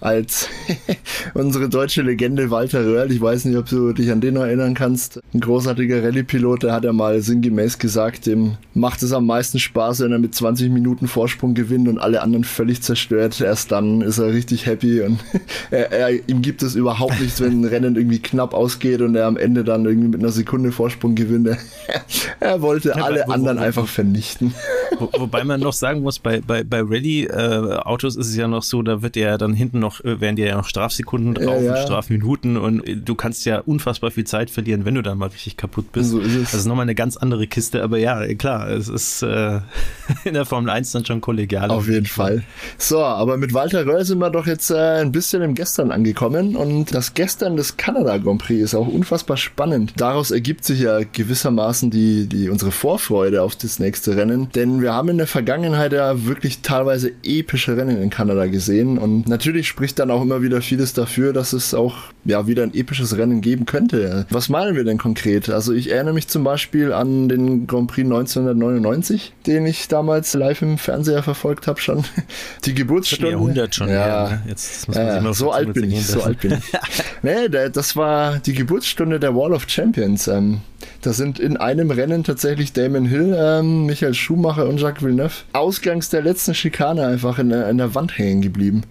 als 0.00 0.48
unsere 1.34 1.68
deutsche 1.68 2.02
Legende 2.02 2.50
Walter 2.50 2.84
Röhrl. 2.84 3.12
Ich 3.12 3.20
weiß 3.20 3.44
nicht, 3.44 3.56
ob 3.56 3.68
du 3.68 3.92
dich 3.92 4.10
an 4.10 4.20
den 4.20 4.34
noch 4.34 4.42
erinnern 4.42 4.74
kannst. 4.74 5.20
Ein 5.32 5.40
großartiger 5.40 6.02
Rallye-Pilot, 6.02 6.64
der 6.64 6.72
hat 6.72 6.84
ja 6.84 6.92
mal 6.92 7.20
sinngemäß 7.22 7.78
gesagt, 7.78 8.26
dem 8.26 8.56
macht 8.74 9.02
es 9.02 9.12
am 9.12 9.26
meisten 9.26 9.58
Spaß, 9.58 10.00
wenn 10.00 10.12
er 10.12 10.18
mit 10.18 10.34
20 10.34 10.70
Minuten 10.70 11.06
Vorsprung 11.06 11.54
gewinnt 11.54 11.88
und 11.88 11.98
alle 11.98 12.22
anderen 12.22 12.44
völlig 12.44 12.82
zerstört. 12.82 13.40
Erst 13.40 13.72
dann 13.72 14.00
ist 14.00 14.18
er 14.18 14.32
richtig 14.32 14.66
happy 14.66 15.02
und 15.02 15.18
er, 15.70 15.92
er, 15.92 16.28
ihm 16.28 16.42
gibt 16.42 16.62
es 16.62 16.74
überhaupt 16.74 17.20
nichts, 17.20 17.40
wenn 17.40 17.60
ein 17.60 17.64
Rennen 17.64 17.96
irgendwie 17.96 18.20
knapp 18.20 18.54
ausgeht 18.54 19.00
und 19.02 19.14
er 19.14 19.26
am 19.26 19.36
Ende 19.36 19.64
dann 19.64 19.84
irgendwie 19.84 20.08
mit 20.08 20.20
einer 20.20 20.32
Sekunde 20.32 20.72
Vorsprung 20.72 21.14
gewinnt. 21.14 21.48
er 22.40 22.62
wollte 22.62 22.96
alle 22.96 23.28
anderen 23.28 23.58
einfach 23.58 23.86
vernichten. 23.86 24.54
Wo, 24.98 25.10
wobei 25.18 25.44
man 25.44 25.60
noch 25.60 25.72
sagen 25.72 26.00
muss, 26.00 26.18
bei, 26.18 26.40
bei, 26.40 26.64
bei 26.64 26.80
Rallye-Autos 26.80 28.16
äh, 28.16 28.20
ist 28.20 28.28
es 28.28 28.36
ja 28.36 28.48
noch 28.48 28.62
so, 28.62 28.82
da 28.82 29.02
wird 29.02 29.16
er 29.16 29.38
dann 29.38 29.54
hinten 29.54 29.78
noch 29.78 29.92
noch, 29.92 30.04
äh, 30.04 30.20
werden 30.20 30.36
dir 30.36 30.46
ja 30.46 30.56
noch 30.56 30.66
Strafsekunden 30.66 31.34
drauf 31.34 31.62
ja, 31.62 31.74
ja. 31.74 31.74
und 31.74 31.82
Strafminuten 31.82 32.56
und 32.56 32.86
äh, 32.86 32.96
du 32.96 33.14
kannst 33.14 33.44
ja 33.44 33.60
unfassbar 33.60 34.10
viel 34.10 34.24
Zeit 34.24 34.50
verlieren, 34.50 34.84
wenn 34.84 34.94
du 34.94 35.02
dann 35.02 35.18
mal 35.18 35.28
richtig 35.28 35.56
kaputt 35.56 35.92
bist. 35.92 36.10
So 36.10 36.20
ist 36.20 36.34
es. 36.34 36.50
Das 36.52 36.60
ist 36.60 36.66
nochmal 36.66 36.84
eine 36.84 36.94
ganz 36.94 37.16
andere 37.16 37.46
Kiste, 37.46 37.82
aber 37.82 37.98
ja, 37.98 38.32
klar, 38.34 38.68
es 38.68 38.88
ist 38.88 39.22
äh, 39.22 39.60
in 40.24 40.34
der 40.34 40.44
Formel 40.44 40.70
1 40.70 40.92
dann 40.92 41.04
schon 41.04 41.20
kollegial. 41.20 41.70
Auf 41.70 41.88
jeden 41.88 42.06
Fall. 42.06 42.42
So, 42.78 43.02
aber 43.02 43.36
mit 43.36 43.54
Walter 43.54 43.86
Röll 43.86 44.04
sind 44.04 44.18
wir 44.18 44.30
doch 44.30 44.46
jetzt 44.46 44.70
äh, 44.70 45.00
ein 45.00 45.12
bisschen 45.12 45.42
im 45.42 45.54
Gestern 45.54 45.90
angekommen 45.90 46.56
und 46.56 46.94
das 46.94 47.14
Gestern 47.14 47.56
des 47.56 47.76
Kanada 47.76 48.18
Grand 48.18 48.42
Prix 48.42 48.62
ist 48.62 48.74
auch 48.74 48.88
unfassbar 48.88 49.36
spannend. 49.36 49.94
Daraus 49.96 50.30
ergibt 50.30 50.64
sich 50.64 50.80
ja 50.80 51.00
gewissermaßen 51.00 51.90
die, 51.90 52.26
die 52.26 52.48
unsere 52.48 52.70
Vorfreude 52.70 53.42
auf 53.42 53.56
das 53.56 53.78
nächste 53.78 54.16
Rennen, 54.16 54.50
denn 54.54 54.81
wir 54.82 54.92
haben 54.92 55.08
in 55.08 55.18
der 55.18 55.26
Vergangenheit 55.26 55.92
ja 55.92 56.26
wirklich 56.26 56.60
teilweise 56.60 57.12
epische 57.22 57.76
Rennen 57.76 58.02
in 58.02 58.10
Kanada 58.10 58.46
gesehen 58.46 58.98
und 58.98 59.28
natürlich 59.28 59.68
spricht 59.68 59.98
dann 59.98 60.10
auch 60.10 60.20
immer 60.20 60.42
wieder 60.42 60.60
vieles 60.60 60.92
dafür, 60.92 61.32
dass 61.32 61.52
es 61.52 61.72
auch 61.72 61.96
ja 62.24 62.46
wieder 62.46 62.62
ein 62.62 62.74
episches 62.74 63.16
Rennen 63.16 63.40
geben 63.40 63.64
könnte. 63.64 64.26
Was 64.30 64.48
meinen 64.48 64.76
wir 64.76 64.84
denn 64.84 64.98
konkret? 64.98 65.48
Also 65.48 65.72
ich 65.72 65.90
erinnere 65.90 66.14
mich 66.14 66.28
zum 66.28 66.44
Beispiel 66.44 66.92
an 66.92 67.28
den 67.28 67.66
Grand 67.66 67.88
Prix 67.90 68.04
1999, 68.04 69.32
den 69.46 69.66
ich 69.66 69.88
damals 69.88 70.34
live 70.34 70.60
im 70.62 70.78
Fernseher 70.78 71.22
verfolgt 71.22 71.66
habe 71.66 71.80
schon. 71.80 72.04
Die 72.64 72.74
Geburtsstunde. 72.74 73.30
Jahrhundert 73.30 73.74
schon. 73.74 73.88
Ja, 73.88 74.06
ja 74.06 74.30
ne? 74.30 74.42
Jetzt 74.48 74.88
muss 74.88 74.96
man 74.96 75.06
ja, 75.06 75.22
sich 75.22 75.36
so 75.36 75.52
alt 75.52 75.72
bin 75.72 75.90
ich, 75.90 76.06
so 76.06 76.22
alt 76.22 76.40
bin 76.40 76.52
ich. 76.52 76.72
nee, 77.22 77.48
das 77.48 77.96
war 77.96 78.38
die 78.38 78.52
Geburtsstunde 78.52 79.20
der 79.20 79.34
Wall 79.34 79.52
of 79.52 79.68
Champions. 79.68 80.28
Ähm, 80.28 80.60
da 81.02 81.12
sind 81.12 81.38
in 81.38 81.56
einem 81.56 81.90
Rennen 81.90 82.24
tatsächlich 82.24 82.72
Damon 82.72 83.04
Hill, 83.04 83.36
ähm, 83.36 83.86
Michael 83.86 84.14
Schumacher 84.14 84.68
und 84.68 84.80
Jacques 84.80 85.02
Villeneuve 85.02 85.34
ausgangs 85.52 86.08
der 86.08 86.22
letzten 86.22 86.54
Schikane 86.54 87.06
einfach 87.06 87.38
in 87.38 87.50
der, 87.50 87.68
in 87.68 87.78
der 87.78 87.94
Wand 87.94 88.16
hängen 88.16 88.40
geblieben. 88.40 88.82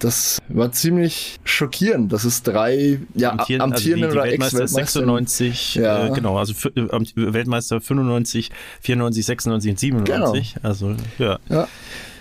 Das 0.00 0.38
war 0.48 0.72
ziemlich 0.72 1.38
schockierend, 1.44 2.12
dass 2.12 2.24
es 2.24 2.42
drei 2.42 2.98
ja, 3.14 3.30
amtierende, 3.30 3.64
amtierenden 3.64 3.70
also 3.70 3.78
die, 3.78 3.94
die 3.94 4.04
oder 4.04 4.24
Weltmeister 4.24 4.66
96, 4.66 5.74
ja. 5.76 6.08
äh, 6.08 6.10
genau, 6.10 6.36
also 6.36 6.52
äh, 6.70 6.88
Weltmeister 7.14 7.80
95, 7.80 8.50
94, 8.80 9.24
96 9.24 9.70
und 9.70 9.78
97. 9.78 10.54
Genau. 10.54 10.68
Also 10.68 10.96
ja. 11.18 11.38
ja. 11.48 11.68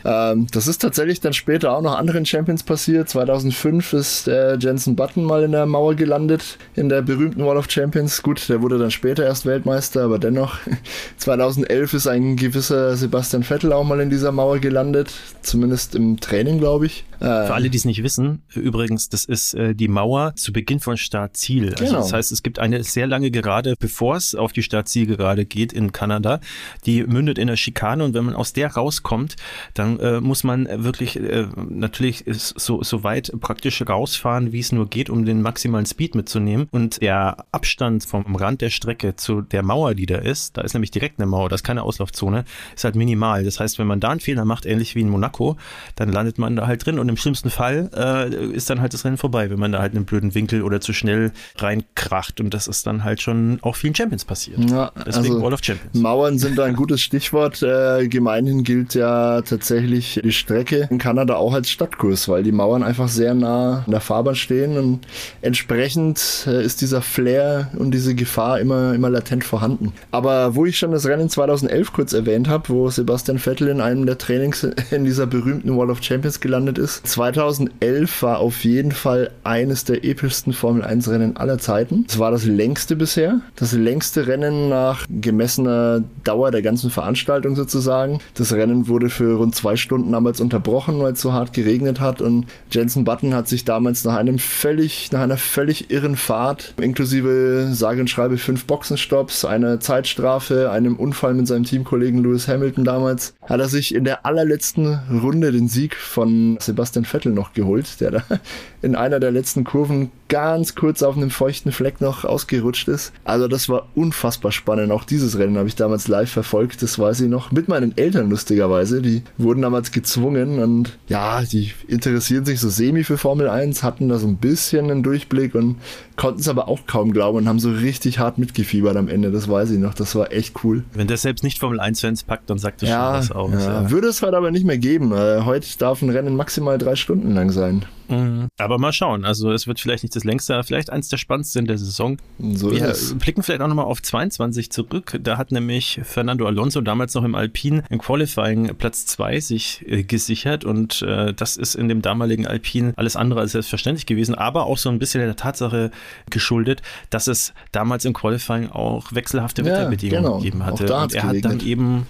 Ähm, 0.06 0.48
das 0.52 0.68
ist 0.68 0.80
tatsächlich 0.80 1.20
dann 1.20 1.34
später 1.34 1.74
auch 1.74 1.82
noch 1.82 1.98
anderen 1.98 2.26
Champions 2.26 2.64
passiert. 2.64 3.10
2005 3.10 3.94
ist 3.94 4.28
der 4.28 4.58
Jensen 4.60 4.96
Button 4.96 5.24
mal 5.24 5.44
in 5.44 5.52
der 5.52 5.66
Mauer 5.66 5.96
gelandet, 5.96 6.58
in 6.76 6.90
der 6.90 7.02
berühmten 7.02 7.46
Wall 7.46 7.58
of 7.58 7.70
Champions. 7.70 8.22
Gut, 8.22 8.50
der 8.50 8.62
wurde 8.62 8.78
dann 8.78 8.92
später 8.92 9.24
erst 9.24 9.46
Weltmeister, 9.46 10.04
aber 10.04 10.20
dennoch. 10.20 10.58
2011 11.18 11.94
ist 11.94 12.08
ein 12.08 12.36
gewisser 12.36 12.96
Sebastian 12.96 13.44
Vettel 13.44 13.74
auch 13.74 13.84
mal 13.84 14.00
in 14.00 14.10
dieser 14.10 14.32
Mauer 14.32 14.60
gelandet, 14.60 15.12
zumindest 15.42 15.96
im 15.96 16.20
Training, 16.20 16.60
glaube 16.60 16.88
ich. 16.88 17.06
Äh, 17.22 17.46
Für 17.46 17.54
alle, 17.54 17.70
die 17.70 17.78
es 17.78 17.86
nicht 17.86 18.02
wissen, 18.02 18.42
übrigens, 18.56 19.08
das 19.08 19.26
ist 19.26 19.54
äh, 19.54 19.76
die 19.76 19.88
Mauer 19.88 20.36
zu 20.36 20.52
Beginn 20.52 20.80
von 20.80 20.98
Start-Ziel. 20.98 21.70
Also 21.70 21.86
genau. 21.86 21.98
das 22.00 22.14
heißt, 22.14 22.32
es 22.32 22.42
gibt 22.42 22.58
eine 22.58 22.84
sehr 22.84 23.06
lange 23.06 23.30
Gerade, 23.30 23.76
bevor 23.80 24.16
es 24.16 24.34
auf 24.34 24.54
die 24.54 24.64
Start-Ziel-Gerade 24.64 25.46
geht 25.46 25.72
in 25.72 25.92
Kanada. 25.92 26.40
Die 26.88 27.04
mündet 27.04 27.38
in 27.38 27.48
der 27.48 27.58
Schikane 27.58 28.04
und 28.04 28.16
wenn 28.16 28.26
man 28.26 28.36
aus 28.36 28.54
der 28.54 28.74
rauskommt, 28.74 29.36
dann 29.76 30.00
äh, 30.00 30.20
muss 30.20 30.44
man 30.44 30.68
wirklich 30.84 31.16
äh, 31.16 31.48
natürlich 31.56 32.24
so, 32.28 32.82
so 32.82 33.04
weit 33.04 33.32
praktisch 33.40 33.84
rausfahren, 33.88 34.52
wie 34.52 34.60
es 34.60 34.72
nur 34.72 34.90
geht, 34.90 35.12
um 35.12 35.24
den 35.24 35.44
maximalen 35.44 35.86
Speed 35.86 36.16
mitzunehmen. 36.16 36.70
Und 36.72 37.04
der 37.04 37.38
Abstand 37.52 38.04
vom 38.04 38.36
Rand 38.36 38.62
der 38.62 38.72
Strecke 38.72 39.16
zu 39.16 39.42
der 39.42 39.62
Mauer, 39.62 39.94
die 39.94 40.08
da 40.08 40.18
ist, 40.18 40.58
da 40.58 40.62
ist 40.62 40.74
nämlich 40.74 40.90
direkt 40.90 41.20
eine 41.20 41.28
Mauer, 41.28 41.50
da 41.50 41.56
ist 41.56 41.64
keine 41.64 41.84
Auslaufzone, 41.84 42.46
ist 42.76 42.84
halt 42.84 42.96
minimal. 42.96 43.44
Das 43.44 43.60
heißt, 43.60 43.78
wenn 43.78 43.88
man 43.88 44.00
da 44.00 44.10
einen 44.10 44.20
Fehler 44.22 44.44
macht, 44.44 44.66
ähnlich 44.66 44.96
wie 44.96 45.02
in 45.02 45.10
Monaco, 45.10 45.58
dann 45.96 46.12
landet 46.12 46.40
man 46.40 46.56
da 46.56 46.66
halt 46.66 46.84
drin 46.84 46.98
und 46.98 47.11
im 47.12 47.18
schlimmsten 47.18 47.50
Fall 47.50 47.90
äh, 47.96 48.54
ist 48.54 48.70
dann 48.70 48.82
halt 48.82 48.94
das 48.94 49.06
Rennen 49.06 49.18
vorbei, 49.18 49.50
wenn 49.50 49.60
man 49.60 49.72
da 49.72 49.80
halt 49.80 49.96
einen 49.96 50.06
blöden 50.06 50.34
Winkel 50.34 50.64
oder 50.64 50.82
zu 50.82 50.94
schnell 50.94 51.32
reinkracht. 51.58 52.40
Und 52.42 52.54
das 52.54 52.68
ist 52.68 52.88
dann 52.88 53.04
halt 53.04 53.22
schon 53.22 53.60
auch 53.62 53.76
vielen 53.76 53.94
Champions 53.94 54.26
passiert. 54.26 54.60
Ja, 54.70 54.92
Deswegen 55.06 55.36
also 55.36 55.42
Wall 55.44 55.54
of 55.54 55.64
Champions. 55.64 55.94
Mauern 55.94 56.38
sind 56.40 56.58
da 56.58 56.64
ein 56.64 56.76
gutes 56.76 57.02
Stichwort. 57.02 57.62
Äh, 57.62 58.08
gemeinhin 58.08 58.64
gilt 58.64 58.96
ja 58.96 59.42
tatsächlich 59.42 60.20
die 60.24 60.32
Strecke 60.32 60.88
in 60.90 60.98
Kanada 60.98 61.36
auch 61.36 61.54
als 61.54 61.70
Stadtkurs, 61.70 62.28
weil 62.28 62.44
die 62.44 62.52
Mauern 62.52 62.84
einfach 62.84 63.08
sehr 63.08 63.34
nah 63.34 63.84
an 63.86 63.92
der 63.92 64.02
Fahrbahn 64.02 64.36
stehen 64.36 64.78
und 64.78 65.02
entsprechend 65.42 66.46
äh, 66.48 66.64
ist 66.64 66.82
dieser 66.82 67.02
Flair 67.02 67.72
und 67.78 67.92
diese 67.92 68.16
Gefahr 68.16 68.60
immer, 68.60 68.94
immer 68.94 69.10
latent 69.10 69.44
vorhanden. 69.44 69.94
Aber 70.12 70.56
wo 70.56 70.66
ich 70.66 70.78
schon 70.78 70.92
das 70.92 71.06
Rennen 71.06 71.30
2011 71.30 71.94
kurz 71.94 72.14
erwähnt 72.14 72.48
habe, 72.48 72.70
wo 72.70 72.90
Sebastian 72.90 73.40
Vettel 73.40 73.68
in 73.68 73.82
einem 73.82 74.06
der 74.06 74.18
Trainings 74.18 74.64
in 74.92 75.06
dieser 75.06 75.28
berühmten 75.28 75.76
Wall 75.78 75.90
of 75.90 76.02
Champions 76.02 76.40
gelandet 76.40 76.78
ist, 76.78 77.01
2011 77.04 78.22
war 78.22 78.40
auf 78.40 78.64
jeden 78.64 78.92
Fall 78.92 79.32
eines 79.44 79.84
der 79.86 80.04
epischsten 80.04 80.54
Formel 80.54 80.84
1 80.84 81.10
Rennen 81.10 81.38
aller 81.38 81.58
Zeiten. 81.58 82.06
Es 82.08 82.20
war 82.20 82.32
das 82.32 82.46
längste 82.46 82.96
bisher, 82.96 83.42
das 83.56 83.74
längste 83.74 84.28
Rennen 84.28 84.70
nach 84.70 85.06
gemessener 85.10 86.04
Dauer 86.24 86.52
der 86.52 86.62
ganzen 86.62 86.90
Veranstaltung 86.90 87.56
sozusagen. 87.56 88.20
Das 88.36 88.54
Rennen 88.54 88.88
wurde 88.88 89.10
für 89.10 89.38
rund 89.38 89.56
zwei 89.56 89.76
Stunden 89.76 90.12
damals 90.12 90.40
unterbrochen, 90.42 91.00
weil 91.00 91.14
es 91.14 91.22
so 91.22 91.34
hart 91.34 91.54
geregnet 91.54 92.00
hat 92.00 92.22
und 92.22 92.46
Jensen 92.72 93.04
Button 93.04 93.34
hat 93.34 93.48
sich 93.48 93.66
damals 93.66 94.04
nach 94.04 94.16
einem 94.16 94.40
völlig, 94.40 95.12
nach 95.12 95.22
einer 95.22 95.38
völlig 95.38 95.92
irren 95.92 96.16
Fahrt, 96.16 96.74
inklusive 96.80 97.70
sage 97.72 98.02
und 98.02 98.10
schreibe 98.10 98.38
fünf 98.38 98.66
Boxenstopps, 98.66 99.46
einer 99.46 99.80
Zeitstrafe, 99.80 100.72
einem 100.72 100.96
Unfall 100.96 101.34
mit 101.34 101.48
seinem 101.48 101.64
Teamkollegen 101.64 102.24
Lewis 102.24 102.48
Hamilton 102.48 102.84
damals, 102.84 103.34
hat 103.42 103.60
er 103.60 103.68
sich 103.68 103.94
in 103.96 104.04
der 104.04 104.26
allerletzten 104.26 105.00
Runde 105.22 105.52
den 105.52 105.68
Sieg 105.68 105.96
von 105.96 106.58
Sebastian 106.60 106.91
Sebastian 106.92 107.06
Vettel 107.06 107.32
noch 107.32 107.54
geholt, 107.54 108.02
der 108.02 108.12
da 108.12 108.24
in 108.82 108.96
einer 108.96 109.20
der 109.20 109.32
letzten 109.32 109.64
Kurven 109.64 110.12
ganz 110.28 110.76
kurz 110.76 111.04
auf 111.04 111.18
einem 111.18 111.30
feuchten 111.30 111.72
Fleck 111.72 112.02
noch 112.02 112.24
ausgerutscht 112.26 112.88
ist. 112.88 113.12
Also 113.24 113.48
das 113.48 113.70
war 113.70 113.88
unfassbar 113.96 114.52
spannend. 114.52 114.92
Auch 114.92 115.04
dieses 115.04 115.38
Rennen 115.38 115.58
habe 115.58 115.68
ich 115.68 115.76
damals 115.76 116.08
live 116.08 116.32
verfolgt, 116.32 116.82
das 116.82 116.98
weiß 116.98 117.22
ich 117.22 117.30
noch. 117.30 117.52
Mit 117.52 117.68
meinen 117.68 117.98
Eltern 117.98 118.30
lustigerweise. 118.30 119.02
Die 119.02 119.24
wurden 119.38 119.62
damals 119.62 119.92
gezwungen 119.92 120.60
und 120.60 120.98
ja, 121.08 121.42
die 121.44 121.74
interessieren 121.88 122.46
sich 122.46 122.60
so 122.60 122.70
semi 122.70 123.04
für 123.04 123.18
Formel 123.18 123.50
1, 123.50 123.84
hatten 123.84 124.10
da 124.10 124.18
so 124.18 124.28
ein 124.28 124.38
bisschen 124.38 124.90
einen 124.90 125.04
Durchblick 125.04 125.56
und 125.56 125.78
konnten 126.16 126.40
es 126.40 126.48
aber 126.48 126.68
auch 126.68 126.86
kaum 126.88 127.14
glauben 127.14 127.40
und 127.40 127.48
haben 127.48 127.60
so 127.60 127.72
richtig 127.72 128.20
hart 128.20 128.38
mitgefiebert 128.38 128.96
am 128.96 129.08
Ende. 129.08 129.32
Das 129.32 129.50
weiß 129.50 129.72
ich 129.72 129.80
noch. 129.80 129.94
Das 129.94 130.16
war 130.16 130.32
echt 130.32 130.64
cool. 130.64 130.84
Wenn 130.94 131.08
der 131.08 131.18
selbst 131.18 131.44
nicht 131.44 131.60
Formel 131.60 131.80
1-Fans 131.80 132.24
packt, 132.24 132.50
dann 132.50 132.58
sagt 132.58 132.84
das 132.84 132.90
ja, 132.90 132.96
schon 132.96 133.20
was 133.20 133.32
aus. 133.32 133.66
Ja. 133.66 133.84
Ja. 133.84 133.92
Würde 133.92 134.08
es 134.08 134.22
heute 134.22 134.38
aber 134.38 134.52
nicht 134.52 134.66
mehr 134.66 134.78
geben. 134.78 135.12
Äh, 135.12 135.42
heute 135.46 135.68
darf 135.78 136.02
ein 136.02 136.10
Rennen 136.10 136.36
maximal 136.36 136.71
drei 136.78 136.96
Stunden 136.96 137.34
lang 137.34 137.52
sein. 137.52 137.86
Mhm. 138.12 138.50
Aber 138.58 138.78
mal 138.78 138.92
schauen. 138.92 139.26
Also 139.26 139.52
es 139.52 139.68
wird 139.68 139.80
vielleicht 139.80 140.04
nicht 140.04 140.16
das 140.16 140.24
längste, 140.24 140.54
aber 140.54 140.64
vielleicht 140.64 140.90
eins 140.90 141.10
der 141.10 141.18
spannendsten 141.18 141.66
der 141.66 141.78
Saison. 141.78 142.18
So 142.40 142.72
Wir 142.72 142.94
blicken 143.16 143.44
vielleicht 143.44 143.62
auch 143.62 143.68
nochmal 143.68 143.86
auf 143.86 144.02
22 144.02 144.72
zurück. 144.72 145.18
Da 145.22 145.38
hat 145.38 145.52
nämlich 145.52 146.02
Fernando 146.04 146.46
Alonso 146.46 146.82
damals 146.82 147.14
noch 147.14 147.24
im 147.24 147.36
Alpin 147.36 147.84
im 147.90 148.00
Qualifying 148.00 148.76
Platz 148.76 149.06
2 149.06 149.40
sich 149.40 149.86
äh, 149.88 150.04
gesichert 150.04 150.66
und 150.66 151.02
äh, 151.02 151.34
das 151.34 151.58
ist 151.58 151.76
in 151.76 151.88
dem 151.88 152.02
damaligen 152.02 152.46
Alpin 152.48 152.94
alles 152.96 153.16
andere 153.16 153.40
als 153.40 153.54
selbstverständlich 153.54 154.06
gewesen, 154.06 154.36
aber 154.36 154.66
auch 154.66 154.78
so 154.78 154.90
ein 154.90 155.00
bisschen 155.00 155.22
der 155.22 155.36
Tatsache 155.36 155.92
geschuldet, 156.30 156.82
dass 157.10 157.28
es 157.28 157.54
damals 157.72 158.06
im 158.06 158.14
Qualifying 158.14 158.70
auch 158.70 159.14
wechselhafte 159.14 159.64
Wetterbedingungen 159.64 160.24
genau. 160.24 160.38
gegeben 160.38 160.66
hatte. 160.66 160.94
und 160.94 161.14
er 161.14 161.24
hat 161.24 161.46
dann 161.46 161.60
eben 161.62 162.08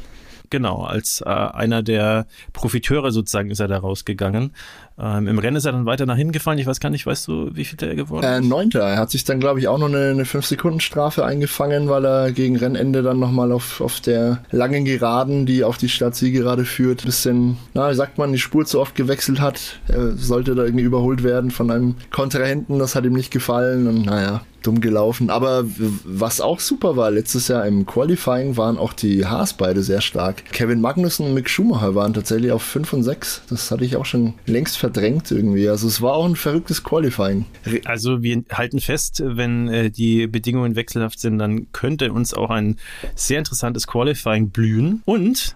Genau, 0.51 0.83
als 0.83 1.21
äh, 1.21 1.29
einer 1.29 1.81
der 1.81 2.27
Profiteure 2.51 3.11
sozusagen 3.11 3.51
ist 3.51 3.61
er 3.61 3.69
da 3.69 3.77
rausgegangen. 3.77 4.53
Ähm, 5.01 5.27
Im 5.27 5.39
Rennen 5.39 5.57
ist 5.57 5.65
er 5.65 5.71
dann 5.71 5.87
weiter 5.87 6.05
nach 6.05 6.15
hinten 6.15 6.31
gefallen. 6.31 6.59
Ich 6.59 6.67
weiß 6.67 6.79
gar 6.79 6.91
nicht, 6.91 7.07
weißt 7.07 7.27
du, 7.27 7.49
wie 7.55 7.65
viel 7.65 7.77
der 7.77 7.95
geworden 7.95 8.23
ist? 8.23 8.29
Äh, 8.29 8.41
Neunter. 8.41 8.81
Er 8.81 8.97
hat 8.97 9.09
sich 9.09 9.23
dann, 9.23 9.39
glaube 9.39 9.59
ich, 9.59 9.67
auch 9.67 9.79
noch 9.79 9.87
eine, 9.87 10.11
eine 10.11 10.25
5-Sekunden-Strafe 10.25 11.25
eingefangen, 11.25 11.89
weil 11.89 12.05
er 12.05 12.31
gegen 12.31 12.55
Rennende 12.55 13.01
dann 13.01 13.19
nochmal 13.19 13.51
auf, 13.51 13.81
auf 13.81 13.99
der 13.99 14.43
langen 14.51 14.85
Geraden, 14.85 15.47
die 15.47 15.63
auf 15.63 15.77
die 15.77 15.89
Stadt 15.89 16.11
gerade 16.19 16.65
führt, 16.65 17.01
ein 17.01 17.05
bisschen, 17.05 17.57
na, 17.73 17.89
wie 17.89 17.95
sagt 17.95 18.19
man, 18.19 18.31
die 18.31 18.37
Spur 18.37 18.65
zu 18.65 18.79
oft 18.79 18.93
gewechselt 18.93 19.41
hat. 19.41 19.79
Er 19.87 20.11
sollte 20.11 20.53
da 20.53 20.65
irgendwie 20.65 20.83
überholt 20.83 21.23
werden 21.23 21.49
von 21.49 21.71
einem 21.71 21.95
Kontrahenten. 22.11 22.77
Das 22.77 22.93
hat 22.93 23.05
ihm 23.05 23.13
nicht 23.13 23.31
gefallen 23.31 23.87
und 23.87 24.05
naja, 24.05 24.41
dumm 24.61 24.81
gelaufen. 24.81 25.29
Aber 25.29 25.63
was 26.03 26.41
auch 26.41 26.59
super 26.59 26.95
war, 26.95 27.09
letztes 27.09 27.47
Jahr 27.47 27.65
im 27.65 27.85
Qualifying 27.87 28.57
waren 28.57 28.77
auch 28.77 28.93
die 28.93 29.25
Haas 29.25 29.53
beide 29.53 29.81
sehr 29.81 30.01
stark. 30.01 30.45
Kevin 30.51 30.81
Magnussen 30.81 31.25
und 31.25 31.33
Mick 31.33 31.49
Schumacher 31.49 31.95
waren 31.95 32.13
tatsächlich 32.13 32.51
auf 32.51 32.61
5 32.61 32.93
und 32.93 33.03
6. 33.03 33.43
Das 33.49 33.71
hatte 33.71 33.85
ich 33.85 33.95
auch 33.95 34.05
schon 34.05 34.33
längst 34.45 34.77
verdrängt 34.77 34.90
verdrängt 34.91 35.31
irgendwie. 35.31 35.69
Also 35.69 35.87
es 35.87 36.01
war 36.01 36.13
auch 36.13 36.25
ein 36.25 36.35
verrücktes 36.35 36.83
Qualifying. 36.83 37.45
Also 37.85 38.21
wir 38.21 38.43
halten 38.51 38.79
fest, 38.79 39.21
wenn 39.25 39.67
äh, 39.69 39.89
die 39.89 40.27
Bedingungen 40.27 40.75
wechselhaft 40.75 41.19
sind, 41.19 41.39
dann 41.39 41.71
könnte 41.71 42.11
uns 42.11 42.33
auch 42.33 42.49
ein 42.49 42.77
sehr 43.15 43.39
interessantes 43.39 43.87
Qualifying 43.87 44.49
blühen. 44.49 45.01
Und 45.05 45.55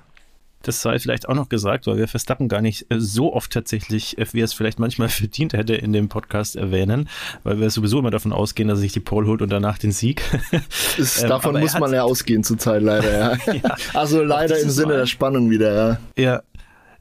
das 0.64 0.82
sei 0.82 0.98
vielleicht 0.98 1.30
auch 1.30 1.36
noch 1.36 1.50
gesagt, 1.50 1.86
weil 1.86 1.98
wir 1.98 2.08
Verstappen 2.08 2.48
gar 2.48 2.62
nicht 2.62 2.88
äh, 2.90 3.00
so 3.00 3.34
oft 3.34 3.52
tatsächlich, 3.52 4.18
äh, 4.18 4.26
wie 4.32 4.42
er 4.42 4.46
es 4.46 4.54
vielleicht 4.54 4.80
manchmal 4.80 5.10
verdient 5.10 5.54
hätte, 5.54 5.76
in 5.76 5.94
dem 5.94 6.10
Podcast 6.10 6.56
erwähnen, 6.56 7.10
weil 7.44 7.60
wir 7.60 7.70
sowieso 7.70 8.00
immer 8.00 8.12
davon 8.12 8.32
ausgehen, 8.32 8.70
dass 8.70 8.80
er 8.80 8.82
sich 8.82 8.94
die 8.94 9.00
Pole 9.00 9.28
holt 9.28 9.42
und 9.42 9.50
danach 9.50 9.78
den 9.78 9.92
Sieg. 9.92 10.24
Ist, 10.98 11.22
ähm, 11.22 11.30
davon 11.30 11.60
muss 11.60 11.78
man 11.78 11.94
ja 11.94 12.04
ausgehen 12.04 12.44
zurzeit 12.44 12.82
leider, 12.82 13.12
ja. 13.12 13.54
ja 13.54 13.76
also 13.94 14.24
leider 14.24 14.58
im 14.60 14.70
Sinne 14.70 14.94
der 14.94 15.06
Spannung 15.06 15.50
wieder, 15.50 15.74
ja. 15.76 16.00
Ja, 16.18 16.42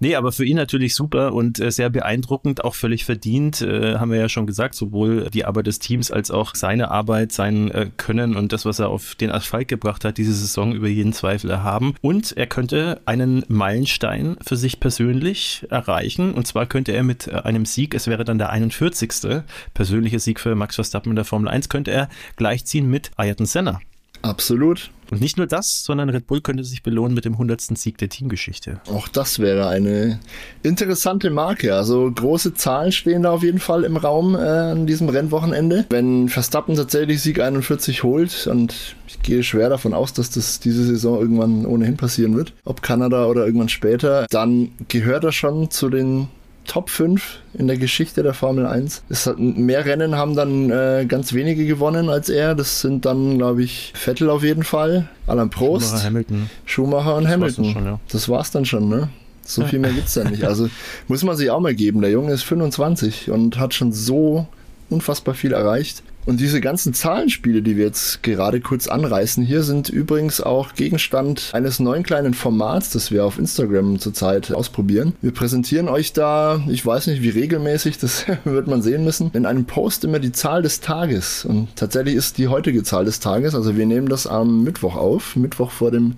Nee, 0.04 0.16
aber 0.16 0.32
für 0.32 0.44
ihn 0.44 0.58
natürlich 0.58 0.94
super 0.94 1.32
und 1.32 1.58
äh, 1.58 1.70
sehr 1.70 1.88
beeindruckend, 1.88 2.62
auch 2.62 2.74
völlig 2.74 3.06
verdient, 3.06 3.62
äh, 3.62 3.94
haben 3.94 4.10
wir 4.10 4.18
ja 4.18 4.28
schon 4.28 4.46
gesagt, 4.46 4.74
sowohl 4.74 5.30
die 5.30 5.46
Arbeit 5.46 5.66
des 5.66 5.78
Teams 5.78 6.10
als 6.10 6.30
auch 6.30 6.54
seine 6.54 6.90
Arbeit, 6.90 7.32
sein 7.32 7.70
äh, 7.70 7.88
Können 7.96 8.36
und 8.36 8.52
das, 8.52 8.66
was 8.66 8.80
er 8.80 8.90
auf 8.90 9.14
den 9.14 9.30
Asphalt 9.30 9.66
gebracht 9.66 10.04
hat, 10.04 10.18
diese 10.18 10.34
Saison 10.34 10.74
über 10.74 10.88
jeden 10.88 11.14
Zweifel 11.14 11.48
erhaben. 11.48 11.94
Und 12.02 12.36
er 12.36 12.46
könnte 12.46 13.00
einen 13.06 13.46
Meilenstein 13.48 14.36
für 14.46 14.58
sich 14.58 14.78
persönlich 14.78 15.66
erreichen 15.70 16.34
und 16.34 16.46
zwar 16.46 16.66
könnte 16.66 16.92
er 16.92 17.02
mit 17.02 17.28
äh, 17.28 17.36
einem 17.36 17.64
Sieg, 17.64 17.94
es 17.94 18.06
wäre 18.06 18.26
dann 18.26 18.36
der 18.36 18.50
41. 18.50 19.42
persönliche 19.72 20.18
Sieg 20.18 20.38
für 20.38 20.54
Max 20.54 20.74
Verstappen 20.74 21.12
in 21.12 21.16
der 21.16 21.24
Formel 21.24 21.48
1, 21.48 21.70
könnte 21.70 21.92
er 21.92 22.10
gleichziehen 22.36 22.90
mit 22.90 23.10
Ayrton 23.16 23.46
Senna. 23.46 23.80
Absolut. 24.20 24.90
Und 25.10 25.20
nicht 25.20 25.36
nur 25.36 25.46
das, 25.46 25.84
sondern 25.84 26.08
Red 26.08 26.26
Bull 26.26 26.40
könnte 26.40 26.64
sich 26.64 26.82
belohnen 26.82 27.14
mit 27.14 27.24
dem 27.24 27.34
100. 27.34 27.60
Sieg 27.60 27.98
der 27.98 28.08
Teamgeschichte. 28.08 28.80
Auch 28.90 29.08
das 29.08 29.38
wäre 29.38 29.68
eine 29.68 30.18
interessante 30.62 31.30
Marke. 31.30 31.74
Also 31.74 32.10
große 32.10 32.54
Zahlen 32.54 32.92
stehen 32.92 33.22
da 33.22 33.30
auf 33.30 33.42
jeden 33.42 33.60
Fall 33.60 33.84
im 33.84 33.96
Raum 33.96 34.34
äh, 34.34 34.38
an 34.38 34.86
diesem 34.86 35.08
Rennwochenende. 35.08 35.86
Wenn 35.90 36.28
Verstappen 36.28 36.74
tatsächlich 36.76 37.22
Sieg 37.22 37.40
41 37.40 38.02
holt, 38.02 38.46
und 38.46 38.96
ich 39.06 39.22
gehe 39.22 39.42
schwer 39.42 39.68
davon 39.68 39.94
aus, 39.94 40.12
dass 40.12 40.30
das 40.30 40.60
diese 40.60 40.84
Saison 40.84 41.20
irgendwann 41.20 41.66
ohnehin 41.66 41.96
passieren 41.96 42.36
wird, 42.36 42.52
ob 42.64 42.82
Kanada 42.82 43.26
oder 43.26 43.46
irgendwann 43.46 43.68
später, 43.68 44.26
dann 44.30 44.72
gehört 44.88 45.24
er 45.24 45.32
schon 45.32 45.70
zu 45.70 45.90
den 45.90 46.28
Top 46.64 46.90
5 46.90 47.40
in 47.54 47.66
der 47.66 47.76
Geschichte 47.76 48.22
der 48.22 48.34
Formel 48.34 48.66
1. 48.66 49.02
Es 49.08 49.26
hat, 49.26 49.38
mehr 49.38 49.84
Rennen 49.84 50.16
haben 50.16 50.34
dann 50.34 50.70
äh, 50.70 51.04
ganz 51.06 51.32
wenige 51.32 51.66
gewonnen 51.66 52.08
als 52.08 52.28
er. 52.28 52.54
Das 52.54 52.80
sind 52.80 53.04
dann, 53.04 53.38
glaube 53.38 53.62
ich, 53.62 53.92
Vettel 53.94 54.30
auf 54.30 54.42
jeden 54.42 54.64
Fall, 54.64 55.08
Alain 55.26 55.50
Prost, 55.50 55.88
Schumacher, 55.88 56.04
Hamilton. 56.04 56.50
Schumacher 56.64 57.16
und 57.16 57.24
das 57.24 57.32
Hamilton. 57.32 57.64
War's 57.64 57.72
schon, 57.72 57.84
ja. 57.84 58.00
Das 58.10 58.28
war's 58.28 58.50
dann 58.50 58.64
schon, 58.64 58.88
ne? 58.88 59.08
So 59.46 59.64
viel 59.66 59.78
mehr 59.78 59.92
gibt's 59.92 60.14
da 60.14 60.24
nicht. 60.24 60.42
Also 60.44 60.70
muss 61.06 61.22
man 61.22 61.36
sich 61.36 61.50
auch 61.50 61.60
mal 61.60 61.74
geben. 61.74 62.00
Der 62.00 62.10
Junge 62.10 62.32
ist 62.32 62.44
25 62.44 63.30
und 63.30 63.58
hat 63.58 63.74
schon 63.74 63.92
so 63.92 64.46
unfassbar 64.88 65.34
viel 65.34 65.52
erreicht. 65.52 66.02
Und 66.26 66.40
diese 66.40 66.60
ganzen 66.60 66.94
Zahlenspiele, 66.94 67.60
die 67.60 67.76
wir 67.76 67.84
jetzt 67.84 68.22
gerade 68.22 68.60
kurz 68.60 68.86
anreißen 68.86 69.44
hier, 69.44 69.62
sind 69.62 69.90
übrigens 69.90 70.40
auch 70.40 70.74
Gegenstand 70.74 71.50
eines 71.52 71.80
neuen 71.80 72.02
kleinen 72.02 72.32
Formats, 72.32 72.90
das 72.90 73.10
wir 73.10 73.24
auf 73.24 73.38
Instagram 73.38 73.98
zurzeit 73.98 74.50
ausprobieren. 74.52 75.14
Wir 75.20 75.32
präsentieren 75.32 75.88
euch 75.88 76.14
da, 76.14 76.62
ich 76.68 76.84
weiß 76.84 77.08
nicht 77.08 77.22
wie 77.22 77.28
regelmäßig, 77.28 77.98
das 77.98 78.24
wird 78.44 78.66
man 78.66 78.80
sehen 78.80 79.04
müssen, 79.04 79.30
in 79.34 79.44
einem 79.44 79.66
Post 79.66 80.04
immer 80.04 80.18
die 80.18 80.32
Zahl 80.32 80.62
des 80.62 80.80
Tages. 80.80 81.44
Und 81.44 81.68
tatsächlich 81.76 82.14
ist 82.14 82.38
die 82.38 82.48
heutige 82.48 82.82
Zahl 82.82 83.04
des 83.04 83.20
Tages, 83.20 83.54
also 83.54 83.76
wir 83.76 83.84
nehmen 83.84 84.08
das 84.08 84.26
am 84.26 84.64
Mittwoch 84.64 84.96
auf, 84.96 85.36
Mittwoch 85.36 85.70
vor 85.70 85.90
dem 85.90 86.14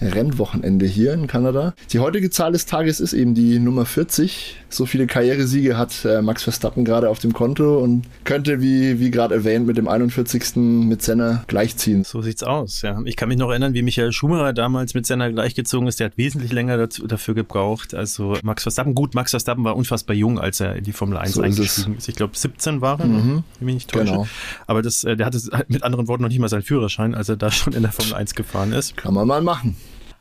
Rennwochenende 0.00 0.86
hier 0.86 1.12
in 1.12 1.26
Kanada. 1.26 1.74
Die 1.92 2.00
heutige 2.00 2.30
Zahl 2.30 2.52
des 2.52 2.66
Tages 2.66 3.00
ist 3.00 3.12
eben 3.12 3.34
die 3.34 3.58
Nummer 3.58 3.86
40. 3.86 4.56
So 4.68 4.86
viele 4.86 5.06
Karrieresiege 5.06 5.78
hat 5.78 6.04
äh, 6.04 6.22
Max 6.22 6.42
Verstappen 6.42 6.84
gerade 6.84 7.08
auf 7.08 7.18
dem 7.18 7.32
Konto 7.32 7.78
und 7.78 8.04
könnte, 8.24 8.60
wie, 8.60 9.00
wie 9.00 9.10
gerade 9.10 9.34
erwähnt, 9.34 9.66
mit 9.66 9.76
dem 9.76 9.88
41. 9.88 10.56
mit 10.56 11.02
Senna 11.02 11.44
gleichziehen. 11.46 12.04
So 12.04 12.20
sieht's 12.20 12.42
aus, 12.42 12.82
ja. 12.82 13.00
Ich 13.04 13.16
kann 13.16 13.28
mich 13.28 13.38
noch 13.38 13.50
erinnern, 13.50 13.74
wie 13.74 13.82
Michael 13.82 14.12
Schumacher 14.12 14.52
damals 14.52 14.94
mit 14.94 15.06
Senna 15.06 15.30
gleichgezogen 15.30 15.88
ist. 15.88 16.00
Der 16.00 16.06
hat 16.06 16.18
wesentlich 16.18 16.52
länger 16.52 16.76
dazu, 16.76 17.06
dafür 17.06 17.34
gebraucht. 17.34 17.94
Also 17.94 18.36
Max 18.42 18.64
Verstappen, 18.64 18.94
gut, 18.94 19.14
Max 19.14 19.30
Verstappen 19.30 19.64
war 19.64 19.76
unfassbar 19.76 20.14
jung, 20.16 20.38
als 20.38 20.60
er 20.60 20.76
in 20.76 20.84
die 20.84 20.92
Formel 20.92 21.16
1 21.16 21.32
so 21.32 21.42
eingestiegen 21.42 21.94
ist. 21.94 21.98
ist. 21.98 22.08
Ich 22.08 22.16
glaube, 22.16 22.36
17 22.36 22.80
war 22.80 23.00
er, 23.00 23.06
mhm. 23.06 23.44
wenn 23.58 23.66
mich 23.66 23.74
nicht 23.74 23.90
täusche. 23.90 24.04
Genau. 24.06 24.28
Aber 24.66 24.82
das, 24.82 25.04
äh, 25.04 25.16
der 25.16 25.26
hatte 25.26 25.40
mit 25.68 25.82
anderen 25.82 26.08
Worten 26.08 26.22
noch 26.22 26.28
nicht 26.28 26.38
mal 26.38 26.48
seinen 26.48 26.62
Führerschein, 26.62 27.14
als 27.14 27.28
er 27.28 27.36
da 27.36 27.50
schon 27.50 27.72
in 27.72 27.82
der 27.82 27.92
Formel 27.92 28.14
1 28.14 28.34
gefahren 28.34 28.72
ist. 28.72 28.96
Kann 28.96 29.14
man 29.14 29.26
mal 29.26 29.42
machen. 29.42 29.76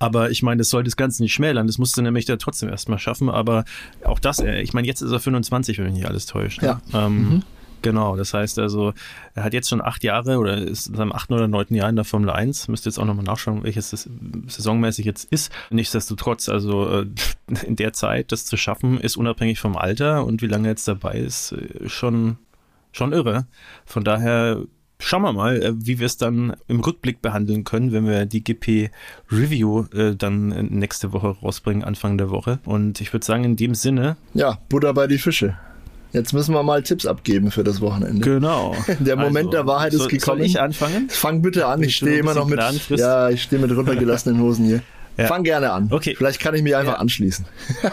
Aber 0.05 0.29
ich 0.29 0.43
meine, 0.43 0.59
das 0.59 0.69
soll 0.69 0.83
das 0.83 0.97
Ganze 0.97 1.23
nicht 1.23 1.33
schmälern. 1.33 1.65
Das 1.65 1.79
musste 1.79 2.03
nämlich 2.03 2.25
da 2.25 2.35
trotzdem 2.35 2.69
erstmal 2.69 2.99
schaffen. 2.99 3.27
Aber 3.27 3.65
auch 4.03 4.19
das, 4.19 4.39
äh, 4.39 4.61
ich 4.61 4.73
meine, 4.73 4.85
jetzt 4.85 5.01
ist 5.01 5.11
er 5.11 5.19
25, 5.19 5.79
wenn 5.79 5.85
mich 5.85 5.95
nicht 5.95 6.07
alles 6.07 6.27
täuscht. 6.27 6.61
Ne? 6.61 6.79
Ja. 6.91 7.05
Ähm, 7.07 7.17
mhm. 7.17 7.43
Genau, 7.81 8.15
das 8.15 8.33
heißt 8.33 8.59
also, 8.59 8.93
er 9.33 9.43
hat 9.43 9.53
jetzt 9.53 9.69
schon 9.69 9.81
acht 9.81 10.03
Jahre 10.03 10.37
oder 10.37 10.57
ist 10.57 10.87
in 10.87 10.95
seinem 10.95 11.11
achten 11.11 11.33
oder 11.33 11.47
neunten 11.47 11.75
Jahr 11.75 11.89
in 11.89 11.95
der 11.95 12.05
Formel 12.05 12.29
1. 12.29 12.67
Müsste 12.67 12.89
jetzt 12.89 12.99
auch 12.99 13.05
nochmal 13.05 13.25
nachschauen, 13.25 13.63
welches 13.63 13.89
das 13.89 14.07
saisonmäßig 14.47 15.05
jetzt 15.05 15.25
ist. 15.31 15.51
Nichtsdestotrotz, 15.71 16.49
also 16.49 17.01
äh, 17.01 17.05
in 17.65 17.75
der 17.75 17.93
Zeit 17.93 18.31
das 18.31 18.45
zu 18.45 18.57
schaffen, 18.57 18.99
ist 18.99 19.17
unabhängig 19.17 19.59
vom 19.59 19.75
Alter 19.75 20.23
und 20.23 20.41
wie 20.43 20.47
lange 20.47 20.67
er 20.67 20.71
jetzt 20.71 20.87
dabei 20.87 21.13
ist, 21.13 21.51
äh, 21.51 21.89
schon, 21.89 22.37
schon 22.91 23.11
irre. 23.11 23.47
Von 23.85 24.03
daher 24.03 24.61
Schauen 25.05 25.21
wir 25.21 25.33
mal, 25.33 25.61
äh, 25.61 25.73
wie 25.75 25.99
wir 25.99 26.07
es 26.07 26.17
dann 26.17 26.55
im 26.67 26.79
Rückblick 26.79 27.21
behandeln 27.21 27.63
können, 27.63 27.91
wenn 27.91 28.07
wir 28.07 28.25
die 28.25 28.43
GP 28.43 28.89
Review 29.31 29.85
äh, 29.93 30.15
dann 30.15 30.47
nächste 30.71 31.13
Woche 31.13 31.27
rausbringen, 31.27 31.83
Anfang 31.83 32.17
der 32.17 32.31
Woche. 32.31 32.57
Und 32.65 32.99
ich 33.01 33.13
würde 33.13 33.23
sagen, 33.23 33.43
in 33.43 33.55
dem 33.55 33.75
Sinne. 33.75 34.17
Ja, 34.33 34.57
Butter 34.67 34.95
bei 34.95 35.05
die 35.05 35.19
Fische. 35.19 35.59
Jetzt 36.11 36.33
müssen 36.33 36.55
wir 36.55 36.63
mal 36.63 36.81
Tipps 36.81 37.05
abgeben 37.05 37.51
für 37.51 37.63
das 37.63 37.81
Wochenende. 37.81 38.21
Genau. 38.21 38.75
Der 38.99 39.15
Moment 39.15 39.49
also, 39.49 39.51
der 39.51 39.67
Wahrheit 39.67 39.93
ist 39.93 40.09
gekommen. 40.09 40.39
Soll 40.39 40.41
ich 40.41 40.59
anfangen? 40.59 41.07
Fang 41.09 41.43
bitte 41.43 41.67
an. 41.67 41.83
Ich 41.83 41.97
stehe 41.97 42.17
immer 42.17 42.33
noch 42.33 42.47
mit. 42.47 42.59
Ja, 42.89 43.29
ich 43.29 43.43
stehe 43.43 43.61
mit 43.61 43.75
runtergelassenen 43.75 44.41
Hosen 44.41 44.65
hier. 44.65 44.81
Ja. 45.17 45.27
Fang 45.27 45.43
gerne 45.43 45.71
an. 45.71 45.89
Okay. 45.91 46.15
Vielleicht 46.17 46.39
kann 46.39 46.55
ich 46.55 46.63
mich 46.63 46.75
einfach 46.75 46.93
ja. 46.93 46.99
anschließen. 46.99 47.45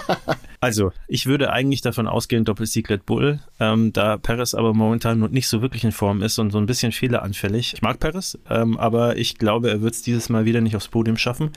also, 0.63 0.93
ich 1.09 1.27
würde 1.27 1.53
eigentlich 1.53 1.81
davon 1.81 2.07
ausgehen, 2.07 2.45
Doppelsieg 2.45 2.89
Red 2.89 3.05
Bull, 3.05 3.41
ähm, 3.59 3.93
da 3.93 4.17
Perez 4.17 4.55
aber 4.55 4.73
momentan 4.73 5.19
nicht 5.33 5.49
so 5.49 5.61
wirklich 5.61 5.83
in 5.83 5.91
Form 5.91 6.23
ist 6.23 6.39
und 6.39 6.53
so 6.53 6.59
ein 6.59 6.67
bisschen 6.67 6.93
fehleranfällig. 6.93 7.75
Ich 7.75 7.83
mag 7.83 7.99
Perez, 7.99 8.39
ähm, 8.49 8.79
aber 8.79 9.17
ich 9.17 9.39
glaube, 9.39 9.71
er 9.71 9.83
wird 9.83 9.95
es 9.95 10.03
dieses 10.03 10.29
Mal 10.29 10.45
wieder 10.45 10.61
nicht 10.61 10.77
aufs 10.77 10.87
Podium 10.87 11.17
schaffen. 11.17 11.51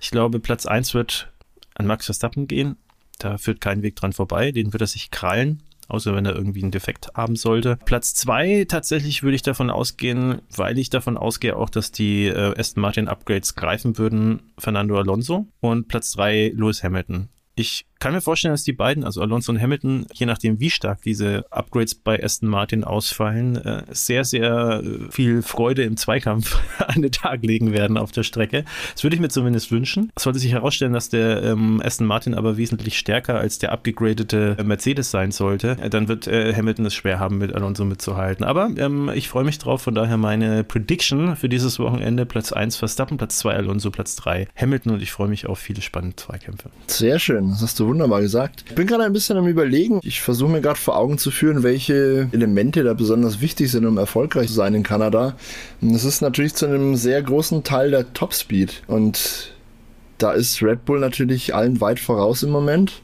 Ich 0.00 0.10
glaube, 0.10 0.40
Platz 0.40 0.66
1 0.66 0.92
wird 0.92 1.32
an 1.76 1.86
Max 1.86 2.06
Verstappen 2.06 2.48
gehen. 2.48 2.76
Da 3.20 3.38
führt 3.38 3.60
kein 3.60 3.82
Weg 3.82 3.94
dran 3.94 4.12
vorbei. 4.12 4.50
Den 4.50 4.72
wird 4.72 4.80
er 4.80 4.88
sich 4.88 5.12
krallen 5.12 5.62
außer 5.86 6.14
wenn 6.14 6.26
er 6.26 6.34
irgendwie 6.34 6.60
einen 6.60 6.70
Defekt 6.70 7.08
haben 7.14 7.34
sollte. 7.34 7.78
Platz 7.86 8.12
zwei 8.12 8.66
tatsächlich 8.68 9.22
würde 9.22 9.36
ich 9.36 9.42
davon 9.42 9.70
ausgehen, 9.70 10.42
weil 10.54 10.78
ich 10.78 10.90
davon 10.90 11.16
ausgehe 11.16 11.56
auch, 11.56 11.70
dass 11.70 11.92
die 11.92 12.26
äh, 12.26 12.58
Aston 12.58 12.82
Martin 12.82 13.08
Upgrades 13.08 13.54
greifen 13.54 13.96
würden, 13.96 14.52
Fernando 14.58 14.98
Alonso 14.98 15.46
und 15.60 15.88
Platz 15.88 16.12
drei 16.12 16.52
Lewis 16.54 16.82
Hamilton. 16.84 17.30
Ich 17.54 17.86
kann 17.98 18.12
mir 18.12 18.20
vorstellen, 18.20 18.52
dass 18.52 18.62
die 18.62 18.72
beiden, 18.72 19.04
also 19.04 19.20
Alonso 19.20 19.50
und 19.52 19.60
Hamilton, 19.60 20.06
je 20.12 20.26
nachdem, 20.26 20.60
wie 20.60 20.70
stark 20.70 21.02
diese 21.02 21.44
Upgrades 21.50 21.94
bei 21.94 22.22
Aston 22.22 22.48
Martin 22.48 22.84
ausfallen, 22.84 23.56
äh, 23.56 23.82
sehr, 23.90 24.24
sehr 24.24 24.82
äh, 24.84 25.10
viel 25.10 25.42
Freude 25.42 25.82
im 25.82 25.96
Zweikampf 25.96 26.58
an 26.78 27.02
den 27.02 27.12
Tag 27.12 27.42
legen 27.42 27.72
werden 27.72 27.96
auf 27.96 28.12
der 28.12 28.22
Strecke. 28.22 28.64
Das 28.94 29.02
würde 29.02 29.16
ich 29.16 29.20
mir 29.20 29.28
zumindest 29.28 29.72
wünschen. 29.72 30.12
Es 30.14 30.22
sollte 30.22 30.38
sich 30.38 30.52
herausstellen, 30.52 30.92
dass 30.92 31.08
der 31.08 31.42
ähm, 31.42 31.82
Aston 31.84 32.06
Martin 32.06 32.34
aber 32.34 32.56
wesentlich 32.56 32.98
stärker 32.98 33.38
als 33.38 33.58
der 33.58 33.72
abgegradete 33.72 34.56
Mercedes 34.62 35.10
sein 35.10 35.32
sollte. 35.32 35.76
Äh, 35.80 35.90
dann 35.90 36.08
wird 36.08 36.28
äh, 36.28 36.54
Hamilton 36.54 36.86
es 36.86 36.94
schwer 36.94 37.18
haben, 37.18 37.38
mit 37.38 37.52
Alonso 37.52 37.84
mitzuhalten. 37.84 38.44
Aber 38.44 38.70
ähm, 38.76 39.10
ich 39.14 39.28
freue 39.28 39.44
mich 39.44 39.58
drauf. 39.58 39.82
Von 39.82 39.94
daher 39.94 40.16
meine 40.16 40.62
Prediction 40.62 41.34
für 41.36 41.48
dieses 41.48 41.78
Wochenende: 41.78 42.26
Platz 42.26 42.52
1 42.52 42.76
Verstappen, 42.76 43.18
Platz 43.18 43.38
2 43.38 43.54
Alonso, 43.54 43.90
Platz 43.90 44.14
3 44.16 44.48
Hamilton 44.56 44.92
und 44.92 45.02
ich 45.02 45.10
freue 45.10 45.28
mich 45.28 45.46
auf 45.46 45.58
viele 45.58 45.82
spannende 45.82 46.16
Zweikämpfe. 46.16 46.70
Sehr 46.86 47.18
schön. 47.18 47.50
Das 47.50 47.62
hast 47.62 47.80
du 47.80 47.87
wunderbar 47.88 48.20
gesagt. 48.20 48.64
Ich 48.68 48.74
bin 48.74 48.86
gerade 48.86 49.04
ein 49.04 49.12
bisschen 49.12 49.36
am 49.36 49.48
Überlegen. 49.48 50.00
Ich 50.02 50.20
versuche 50.20 50.50
mir 50.50 50.60
gerade 50.60 50.78
vor 50.78 50.96
Augen 50.96 51.18
zu 51.18 51.30
führen, 51.30 51.62
welche 51.62 52.28
Elemente 52.32 52.84
da 52.84 52.94
besonders 52.94 53.40
wichtig 53.40 53.70
sind, 53.70 53.86
um 53.86 53.98
erfolgreich 53.98 54.48
zu 54.48 54.54
sein 54.54 54.74
in 54.74 54.82
Kanada. 54.82 55.34
Und 55.80 55.92
das 55.92 56.04
ist 56.04 56.20
natürlich 56.20 56.54
zu 56.54 56.66
einem 56.66 56.94
sehr 56.94 57.20
großen 57.22 57.64
Teil 57.64 57.90
der 57.90 58.12
Topspeed. 58.12 58.82
Und 58.86 59.52
da 60.18 60.32
ist 60.32 60.62
Red 60.62 60.84
Bull 60.84 61.00
natürlich 61.00 61.54
allen 61.54 61.80
weit 61.80 61.98
voraus 61.98 62.42
im 62.42 62.50
Moment. 62.50 63.02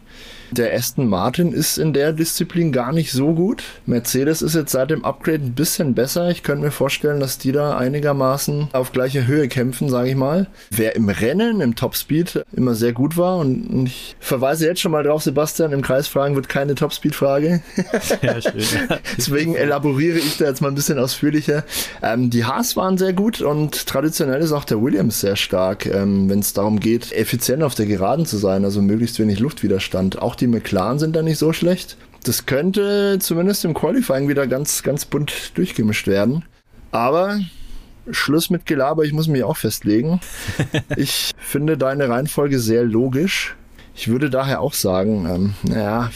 Der 0.51 0.75
Aston 0.75 1.09
Martin 1.09 1.53
ist 1.53 1.79
in 1.79 1.93
der 1.93 2.13
Disziplin 2.13 2.73
gar 2.73 2.93
nicht 2.93 3.13
so 3.13 3.33
gut. 3.33 3.63
Mercedes 3.87 4.43
ist 4.43 4.55
jetzt 4.55 4.73
seit 4.73 4.91
dem 4.91 5.05
Upgrade 5.05 5.45
ein 5.45 5.55
bisschen 5.55 5.95
besser. 5.95 6.31
Ich 6.31 6.43
könnte 6.43 6.65
mir 6.65 6.71
vorstellen, 6.71 7.21
dass 7.21 7.39
die 7.39 7.53
da 7.53 7.77
einigermaßen 7.77 8.69
auf 8.73 8.93
gleicher 8.93 9.27
Höhe 9.27 9.49
kämpfen, 9.49 9.89
sage 9.89 10.11
ich 10.11 10.17
mal. 10.17 10.47
Wer 10.71 10.97
im 10.97 11.09
Rennen, 11.09 11.61
im 11.61 11.75
Topspeed 11.77 12.45
immer 12.57 12.75
sehr 12.75 12.93
gut 12.93 13.17
war 13.17 13.39
und 13.39 13.87
ich 13.87 14.17
verweise 14.21 14.67
jetzt 14.67 14.81
schon 14.81 14.93
mal 14.93 15.03
drauf, 15.03 15.23
Sebastian, 15.23 15.73
im 15.73 15.83
Kreisfragen 15.83 16.37
wird 16.37 16.49
keine 16.49 16.75
Topspeed-Frage. 16.75 17.63
Ja, 18.23 18.35
Deswegen 19.17 19.55
elaboriere 19.55 20.19
ich 20.19 20.37
da 20.37 20.47
jetzt 20.47 20.61
mal 20.61 20.69
ein 20.69 20.75
bisschen 20.75 20.99
ausführlicher. 20.99 21.65
Ähm, 22.03 22.31
die 22.31 22.45
Haas 22.45 22.77
waren 22.77 22.99
sehr 22.99 23.13
gut 23.13 23.41
und 23.41 23.87
traditionell 23.87 24.41
ist 24.41 24.53
auch 24.53 24.65
der 24.65 24.81
Williams 24.81 25.21
sehr 25.21 25.37
stark, 25.37 25.87
ähm, 25.87 26.29
wenn 26.29 26.41
es 26.41 26.53
darum 26.53 26.81
geht, 26.81 27.13
effizient 27.13 27.63
auf 27.63 27.75
der 27.75 27.87
Geraden 27.87 28.27
zu 28.27 28.37
sein, 28.37 28.65
also 28.65 28.83
möglichst 28.83 29.19
wenig 29.19 29.39
Luftwiderstand. 29.39 30.21
Auch 30.21 30.34
die 30.35 30.45
die 30.45 30.51
McLaren 30.51 30.99
sind 30.99 31.17
da 31.17 31.23
nicht 31.23 31.39
so 31.39 31.53
schlecht. 31.53 31.97
Das 32.25 32.47
könnte 32.47 33.19
zumindest 33.21 33.65
im 33.65 33.75
Qualifying 33.75 34.29
wieder 34.29 34.47
ganz, 34.47 34.83
ganz 34.83 35.05
bunt 35.05 35.57
durchgemischt 35.57 36.07
werden. 36.07 36.45
Aber 36.91 37.41
Schluss 38.11 38.51
mit 38.51 38.67
Gelaber, 38.67 39.05
ich 39.05 39.13
muss 39.13 39.29
mich 39.29 39.43
auch 39.43 39.57
festlegen. 39.57 40.21
ich 40.97 41.33
finde 41.39 41.77
deine 41.77 42.09
Reihenfolge 42.09 42.59
sehr 42.59 42.85
logisch. 42.85 43.57
Ich 43.97 44.09
würde 44.09 44.29
daher 44.29 44.61
auch 44.61 44.75
sagen, 44.75 45.27
ähm, 45.29 45.55
naja, 45.63 46.11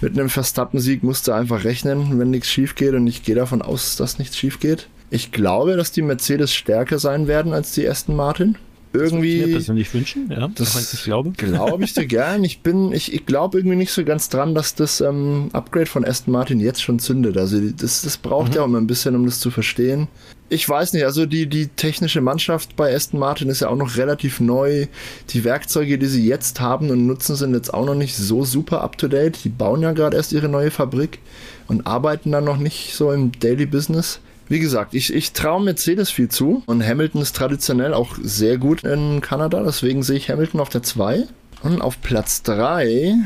mit 0.00 0.12
einem 0.12 0.28
Verstappen-Sieg 0.28 1.02
musst 1.02 1.26
du 1.26 1.32
einfach 1.32 1.64
rechnen, 1.64 2.18
wenn 2.18 2.30
nichts 2.30 2.48
schief 2.48 2.74
geht 2.74 2.92
und 2.92 3.06
ich 3.06 3.22
gehe 3.22 3.34
davon 3.34 3.62
aus, 3.62 3.96
dass 3.96 4.18
nichts 4.18 4.36
schief 4.36 4.60
geht. 4.60 4.88
Ich 5.10 5.32
glaube, 5.32 5.76
dass 5.76 5.90
die 5.90 6.02
Mercedes 6.02 6.52
stärker 6.52 6.98
sein 6.98 7.26
werden 7.26 7.54
als 7.54 7.72
die 7.72 7.88
Aston 7.88 8.14
Martin 8.14 8.58
irgendwie. 8.92 9.38
Das 9.38 9.40
ich 9.40 9.46
mir 9.46 9.52
persönlich 9.52 9.94
wünschen, 9.94 10.30
ja. 10.30 10.48
Das 10.54 10.92
ich 10.92 11.04
glaube. 11.04 11.30
Glaube 11.30 11.84
ich 11.84 11.94
dir 11.94 12.06
gern. 12.06 12.44
Ich 12.44 12.60
bin, 12.60 12.92
ich, 12.92 13.12
ich 13.12 13.26
glaube 13.26 13.58
irgendwie 13.58 13.76
nicht 13.76 13.92
so 13.92 14.04
ganz 14.04 14.28
dran, 14.28 14.54
dass 14.54 14.74
das 14.74 15.00
ähm, 15.00 15.50
Upgrade 15.52 15.86
von 15.86 16.04
Aston 16.04 16.32
Martin 16.32 16.60
jetzt 16.60 16.82
schon 16.82 16.98
zündet. 16.98 17.36
Also 17.36 17.60
das, 17.60 18.02
das 18.02 18.16
braucht 18.16 18.50
mhm. 18.50 18.54
ja 18.54 18.62
auch 18.62 18.68
mal 18.68 18.78
ein 18.78 18.86
bisschen, 18.86 19.14
um 19.14 19.24
das 19.24 19.40
zu 19.40 19.50
verstehen. 19.50 20.08
Ich 20.50 20.66
weiß 20.66 20.94
nicht, 20.94 21.04
also 21.04 21.26
die, 21.26 21.46
die 21.46 21.68
technische 21.68 22.22
Mannschaft 22.22 22.74
bei 22.74 22.94
Aston 22.94 23.20
Martin 23.20 23.50
ist 23.50 23.60
ja 23.60 23.68
auch 23.68 23.76
noch 23.76 23.96
relativ 23.96 24.40
neu. 24.40 24.86
Die 25.30 25.44
Werkzeuge, 25.44 25.98
die 25.98 26.06
sie 26.06 26.26
jetzt 26.26 26.60
haben 26.60 26.90
und 26.90 27.06
nutzen, 27.06 27.36
sind 27.36 27.54
jetzt 27.54 27.74
auch 27.74 27.84
noch 27.84 27.94
nicht 27.94 28.16
so 28.16 28.44
super 28.44 28.82
up 28.82 28.96
to 28.96 29.08
date. 29.08 29.44
Die 29.44 29.50
bauen 29.50 29.82
ja 29.82 29.92
gerade 29.92 30.16
erst 30.16 30.32
ihre 30.32 30.48
neue 30.48 30.70
Fabrik 30.70 31.18
und 31.66 31.86
arbeiten 31.86 32.32
dann 32.32 32.44
noch 32.44 32.56
nicht 32.56 32.94
so 32.94 33.12
im 33.12 33.32
Daily 33.32 33.66
Business. 33.66 34.20
Wie 34.48 34.60
gesagt, 34.60 34.94
ich, 34.94 35.12
ich 35.12 35.32
traue 35.32 35.62
Mercedes 35.62 36.10
viel 36.10 36.28
zu 36.28 36.62
und 36.66 36.86
Hamilton 36.86 37.22
ist 37.22 37.36
traditionell 37.36 37.92
auch 37.92 38.16
sehr 38.22 38.58
gut 38.58 38.82
in 38.82 39.20
Kanada, 39.20 39.62
deswegen 39.62 40.02
sehe 40.02 40.16
ich 40.16 40.30
Hamilton 40.30 40.60
auf 40.60 40.68
der 40.70 40.82
2. 40.82 41.24
Und 41.62 41.82
auf 41.82 42.00
Platz 42.02 42.42
3 42.42 43.16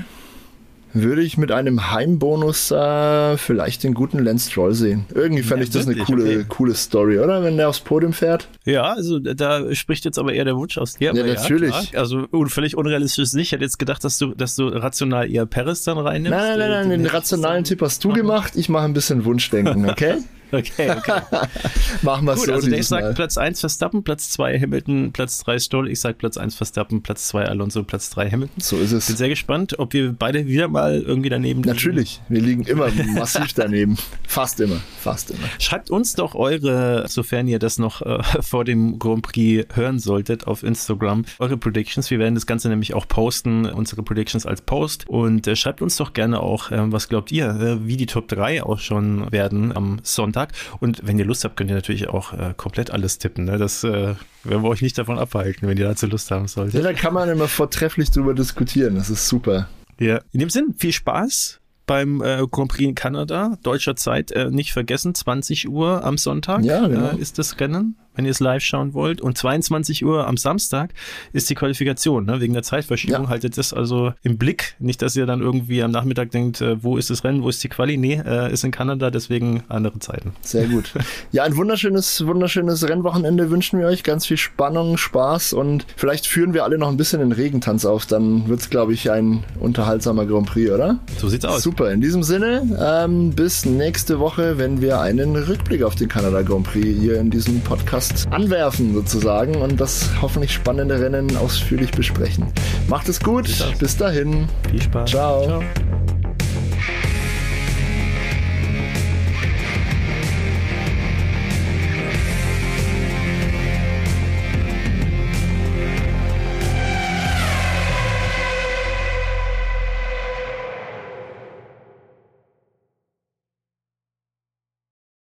würde 0.95 1.23
ich 1.23 1.39
mit 1.39 1.51
einem 1.53 1.91
Heimbonus 1.91 2.71
äh, 2.71 3.37
vielleicht 3.39 3.83
den 3.83 3.95
guten 3.95 4.19
Lance 4.19 4.51
Stroll 4.51 4.75
sehen. 4.75 5.07
Irgendwie 5.15 5.43
fände 5.43 5.65
ja, 5.65 5.69
ich 5.69 5.71
das 5.71 5.87
wirklich? 5.87 6.09
eine 6.09 6.17
coole, 6.17 6.37
okay. 6.37 6.47
coole 6.49 6.75
Story, 6.75 7.19
oder? 7.19 7.43
Wenn 7.43 7.57
der 7.57 7.69
aufs 7.69 7.81
Podium 7.81 8.13
fährt. 8.13 8.49
Ja, 8.65 8.93
also 8.93 9.19
da 9.19 9.75
spricht 9.75 10.05
jetzt 10.05 10.19
aber 10.19 10.35
eher 10.35 10.45
der 10.45 10.57
Wunsch 10.57 10.77
aus 10.77 10.95
dir. 10.95 11.15
Ja, 11.15 11.25
natürlich. 11.25 11.93
Ja, 11.93 12.01
also 12.01 12.27
völlig 12.49 12.77
unrealistisch 12.77 13.33
nicht. 13.33 13.49
Ich 13.49 13.53
hätte 13.53 13.65
jetzt 13.65 13.79
gedacht, 13.79 14.05
dass 14.05 14.19
du, 14.19 14.35
dass 14.35 14.57
du 14.57 14.69
rational 14.69 15.31
eher 15.31 15.47
Paris 15.47 15.85
dann 15.85 15.99
reinnimmst. 15.99 16.39
Nein, 16.39 16.59
nein, 16.59 16.71
nein, 16.71 16.91
den, 16.91 17.03
den 17.05 17.11
rationalen 17.11 17.65
Tipp 17.65 17.81
hast 17.81 18.05
du 18.05 18.13
gemacht. 18.13 18.53
Ich 18.57 18.69
mache 18.69 18.85
ein 18.85 18.93
bisschen 18.93 19.25
Wunschdenken, 19.25 19.89
okay? 19.89 20.17
Okay, 20.63 20.91
okay. 20.91 21.21
Machen 22.03 22.27
wir 22.27 22.37
so. 22.37 22.53
Also 22.53 22.71
ich 22.71 22.87
sage 22.87 23.15
Platz 23.15 23.39
1 23.39 23.61
Verstappen, 23.61 24.05
Platz 24.05 24.31
2 24.31 24.61
Hamilton, 24.61 25.13
Platz 25.13 25.43
3 25.45 25.59
Stoll. 25.59 25.89
Ich 25.89 26.01
sage 26.01 26.15
Platz 26.15 26.37
1 26.37 26.55
Verstappen, 26.55 27.03
Platz 27.03 27.29
2 27.29 27.47
Alonso, 27.47 27.83
Platz 27.85 28.11
3 28.11 28.31
Hamilton. 28.31 28.61
So 28.61 28.77
ist 28.77 28.93
es. 28.93 29.07
Bin 29.07 29.17
sehr 29.17 29.29
gespannt, 29.31 29.79
ob 29.79 29.95
wir 29.95 30.13
beide 30.13 30.47
wieder 30.47 30.69
mal 30.69 31.01
irgendwie 31.01 31.31
daneben 31.31 31.63
liegen. 31.63 31.75
Natürlich, 31.75 32.21
wir 32.29 32.43
liegen 32.43 32.65
immer 32.65 32.89
massiv 33.15 33.55
daneben. 33.55 33.97
Fast 34.29 34.61
immer, 34.61 34.81
fast 35.01 35.31
immer. 35.31 35.41
Schreibt 35.59 35.91
uns 35.91 36.15
doch 36.15 36.35
eure, 36.35 37.07
sofern 37.09 37.49
ihr 37.49 37.59
das 37.59 37.79
noch 37.79 38.03
äh, 38.03 38.23
vor 38.43 38.65
dem 38.65 38.99
Grand 38.99 39.23
Prix 39.23 39.67
hören 39.75 39.99
solltet, 39.99 40.47
auf 40.47 40.63
Instagram, 40.63 41.25
eure 41.39 41.57
Predictions. 41.57 42.11
Wir 42.11 42.19
werden 42.19 42.35
das 42.35 42.47
Ganze 42.47 42.69
nämlich 42.69 42.93
auch 42.93 43.09
posten, 43.09 43.65
unsere 43.67 44.03
Predictions 44.03 44.45
als 44.45 44.61
Post. 44.61 45.09
Und 45.09 45.47
äh, 45.47 45.57
schreibt 45.57 45.81
uns 45.81 45.97
doch 45.97 46.13
gerne 46.13 46.41
auch, 46.41 46.71
äh, 46.71 46.93
was 46.93 47.09
glaubt 47.09 47.33
ihr, 47.33 47.49
äh, 47.49 47.87
wie 47.87 47.97
die 47.97 48.07
Top 48.07 48.29
3 48.29 48.63
auch 48.63 48.81
schon 48.81 49.33
werden 49.33 49.75
am 49.75 50.01
Sonntag. 50.03 50.42
Sonntag. 50.43 50.53
Und 50.81 51.07
wenn 51.07 51.19
ihr 51.19 51.25
Lust 51.25 51.45
habt, 51.45 51.57
könnt 51.57 51.71
ihr 51.71 51.77
natürlich 51.77 52.09
auch 52.09 52.33
äh, 52.33 52.55
komplett 52.57 52.91
alles 52.91 53.19
tippen. 53.19 53.45
Ne? 53.45 53.59
Das 53.59 53.85
äh, 53.85 54.15
werden 54.45 54.63
wir 54.63 54.69
euch 54.69 54.83
nicht 54.83 54.99
davon 54.99 55.19
abhalten, 55.19 55.69
wenn 55.69 55.77
ihr 55.77 55.87
dazu 55.87 56.07
Lust 56.07 56.31
haben 56.31 56.49
solltet. 56.49 56.75
Ja, 56.75 56.83
da 56.83 56.93
kann 56.93 57.15
man 57.15 57.29
immer 57.29 57.49
vortrefflich 57.49 58.11
drüber 58.11 58.35
diskutieren. 58.35 58.97
Das 58.97 59.11
ist 59.11 59.29
super. 59.29 59.69
Ja, 59.99 60.21
in 60.33 60.41
dem 60.41 60.51
Sinn, 60.51 60.75
viel 60.77 60.93
Spaß 60.93 61.61
beim 61.87 62.23
äh, 62.23 62.45
Grand 62.51 62.71
Prix 62.71 62.89
in 62.89 62.95
Kanada, 62.95 63.59
deutscher 63.63 63.97
Zeit, 63.97 64.31
äh, 64.33 64.51
nicht 64.51 64.73
vergessen, 64.73 65.15
20 65.15 65.69
Uhr 65.69 66.05
am 66.05 66.17
Sonntag 66.17 66.65
ja, 66.65 66.87
genau. 66.87 67.11
äh, 67.11 67.17
ist 67.19 67.39
das 67.39 67.59
Rennen 67.61 67.97
wenn 68.15 68.25
ihr 68.25 68.31
es 68.31 68.41
live 68.41 68.63
schauen 68.63 68.95
wollt. 68.95 69.21
Und 69.21 69.39
22 69.39 70.05
Uhr 70.05 70.27
am 70.27 70.37
Samstag 70.37 70.91
ist 71.33 71.49
die 71.51 71.55
Qualifikation, 71.55 72.25
ne? 72.25 72.41
wegen 72.41 72.53
der 72.53 72.63
Zeitverschiebung. 72.63 73.25
Ja. 73.25 73.29
Haltet 73.29 73.59
das 73.59 73.73
also 73.73 74.13
im 74.23 74.39
Blick. 74.39 74.75
Nicht, 74.79 75.03
dass 75.03 75.17
ihr 75.17 75.27
dann 75.27 75.41
irgendwie 75.41 75.83
am 75.83 75.91
Nachmittag 75.91 76.31
denkt, 76.31 76.61
äh, 76.61 76.83
wo 76.83 76.97
ist 76.97 77.11
das 77.11 77.25
Rennen, 77.25 77.43
wo 77.43 77.49
ist 77.49 77.63
die 77.65 77.69
Quali? 77.69 77.97
Nee, 77.97 78.23
äh, 78.25 78.53
ist 78.53 78.65
in 78.65 78.71
Kanada, 78.71 79.11
deswegen 79.11 79.63
andere 79.69 79.99
Zeiten. 79.99 80.33
Sehr 80.41 80.67
gut. 80.67 80.93
Ja, 81.31 81.45
ein 81.45 81.57
wunderschönes, 81.57 82.27
wunderschönes 82.27 82.87
Rennwochenende 82.89 83.51
wünschen 83.51 83.79
wir 83.79 83.87
euch. 83.87 84.03
Ganz 84.03 84.27
viel 84.27 84.37
Spannung, 84.37 84.97
Spaß 84.99 85.53
und 85.53 85.87
vielleicht 85.97 86.27
führen 86.27 86.53
wir 86.53 86.65
alle 86.65 86.77
noch 86.79 86.89
ein 86.89 86.97
bisschen 86.97 87.21
den 87.21 87.33
Regentanz 87.33 87.85
auf. 87.85 88.07
Dann 88.07 88.49
wird 88.49 88.61
es, 88.61 88.71
glaube 88.71 88.93
ich, 88.93 89.11
ein 89.11 89.45
unterhaltsamer 89.59 90.27
Grand 90.27 90.47
Prix, 90.47 90.71
oder? 90.71 90.99
So 91.19 91.29
sieht's 91.29 91.45
aus. 91.45 91.63
Super. 91.63 91.91
In 91.91 92.01
diesem 92.01 92.23
Sinne, 92.23 92.63
ähm, 92.79 93.31
bis 93.31 93.65
nächste 93.65 94.19
Woche, 94.19 94.59
wenn 94.59 94.81
wir 94.83 95.01
einen 95.01 95.37
Rückblick 95.37 95.83
auf 95.83 95.95
den 95.95 96.09
Kanada 96.09 96.43
Grand 96.43 96.65
Prix 96.65 96.87
hier 97.01 97.19
in 97.19 97.31
diesem 97.31 97.61
Podcast 97.61 98.02
Podcast 98.03 98.33
anwerfen 98.33 98.95
sozusagen 98.95 99.55
und 99.57 99.81
das 99.81 100.11
hoffentlich 100.21 100.53
spannende 100.53 101.01
Rennen 101.01 101.37
ausführlich 101.37 101.93
besprechen. 101.93 102.47
Macht 102.89 103.09
es 103.09 103.21
gut. 103.21 103.49
Bis 103.79 103.97
dahin. 103.97 104.49
Viel 104.71 104.83
Spaß. 104.83 105.11
Ciao. 105.11 105.45
Ciao. 105.45 105.63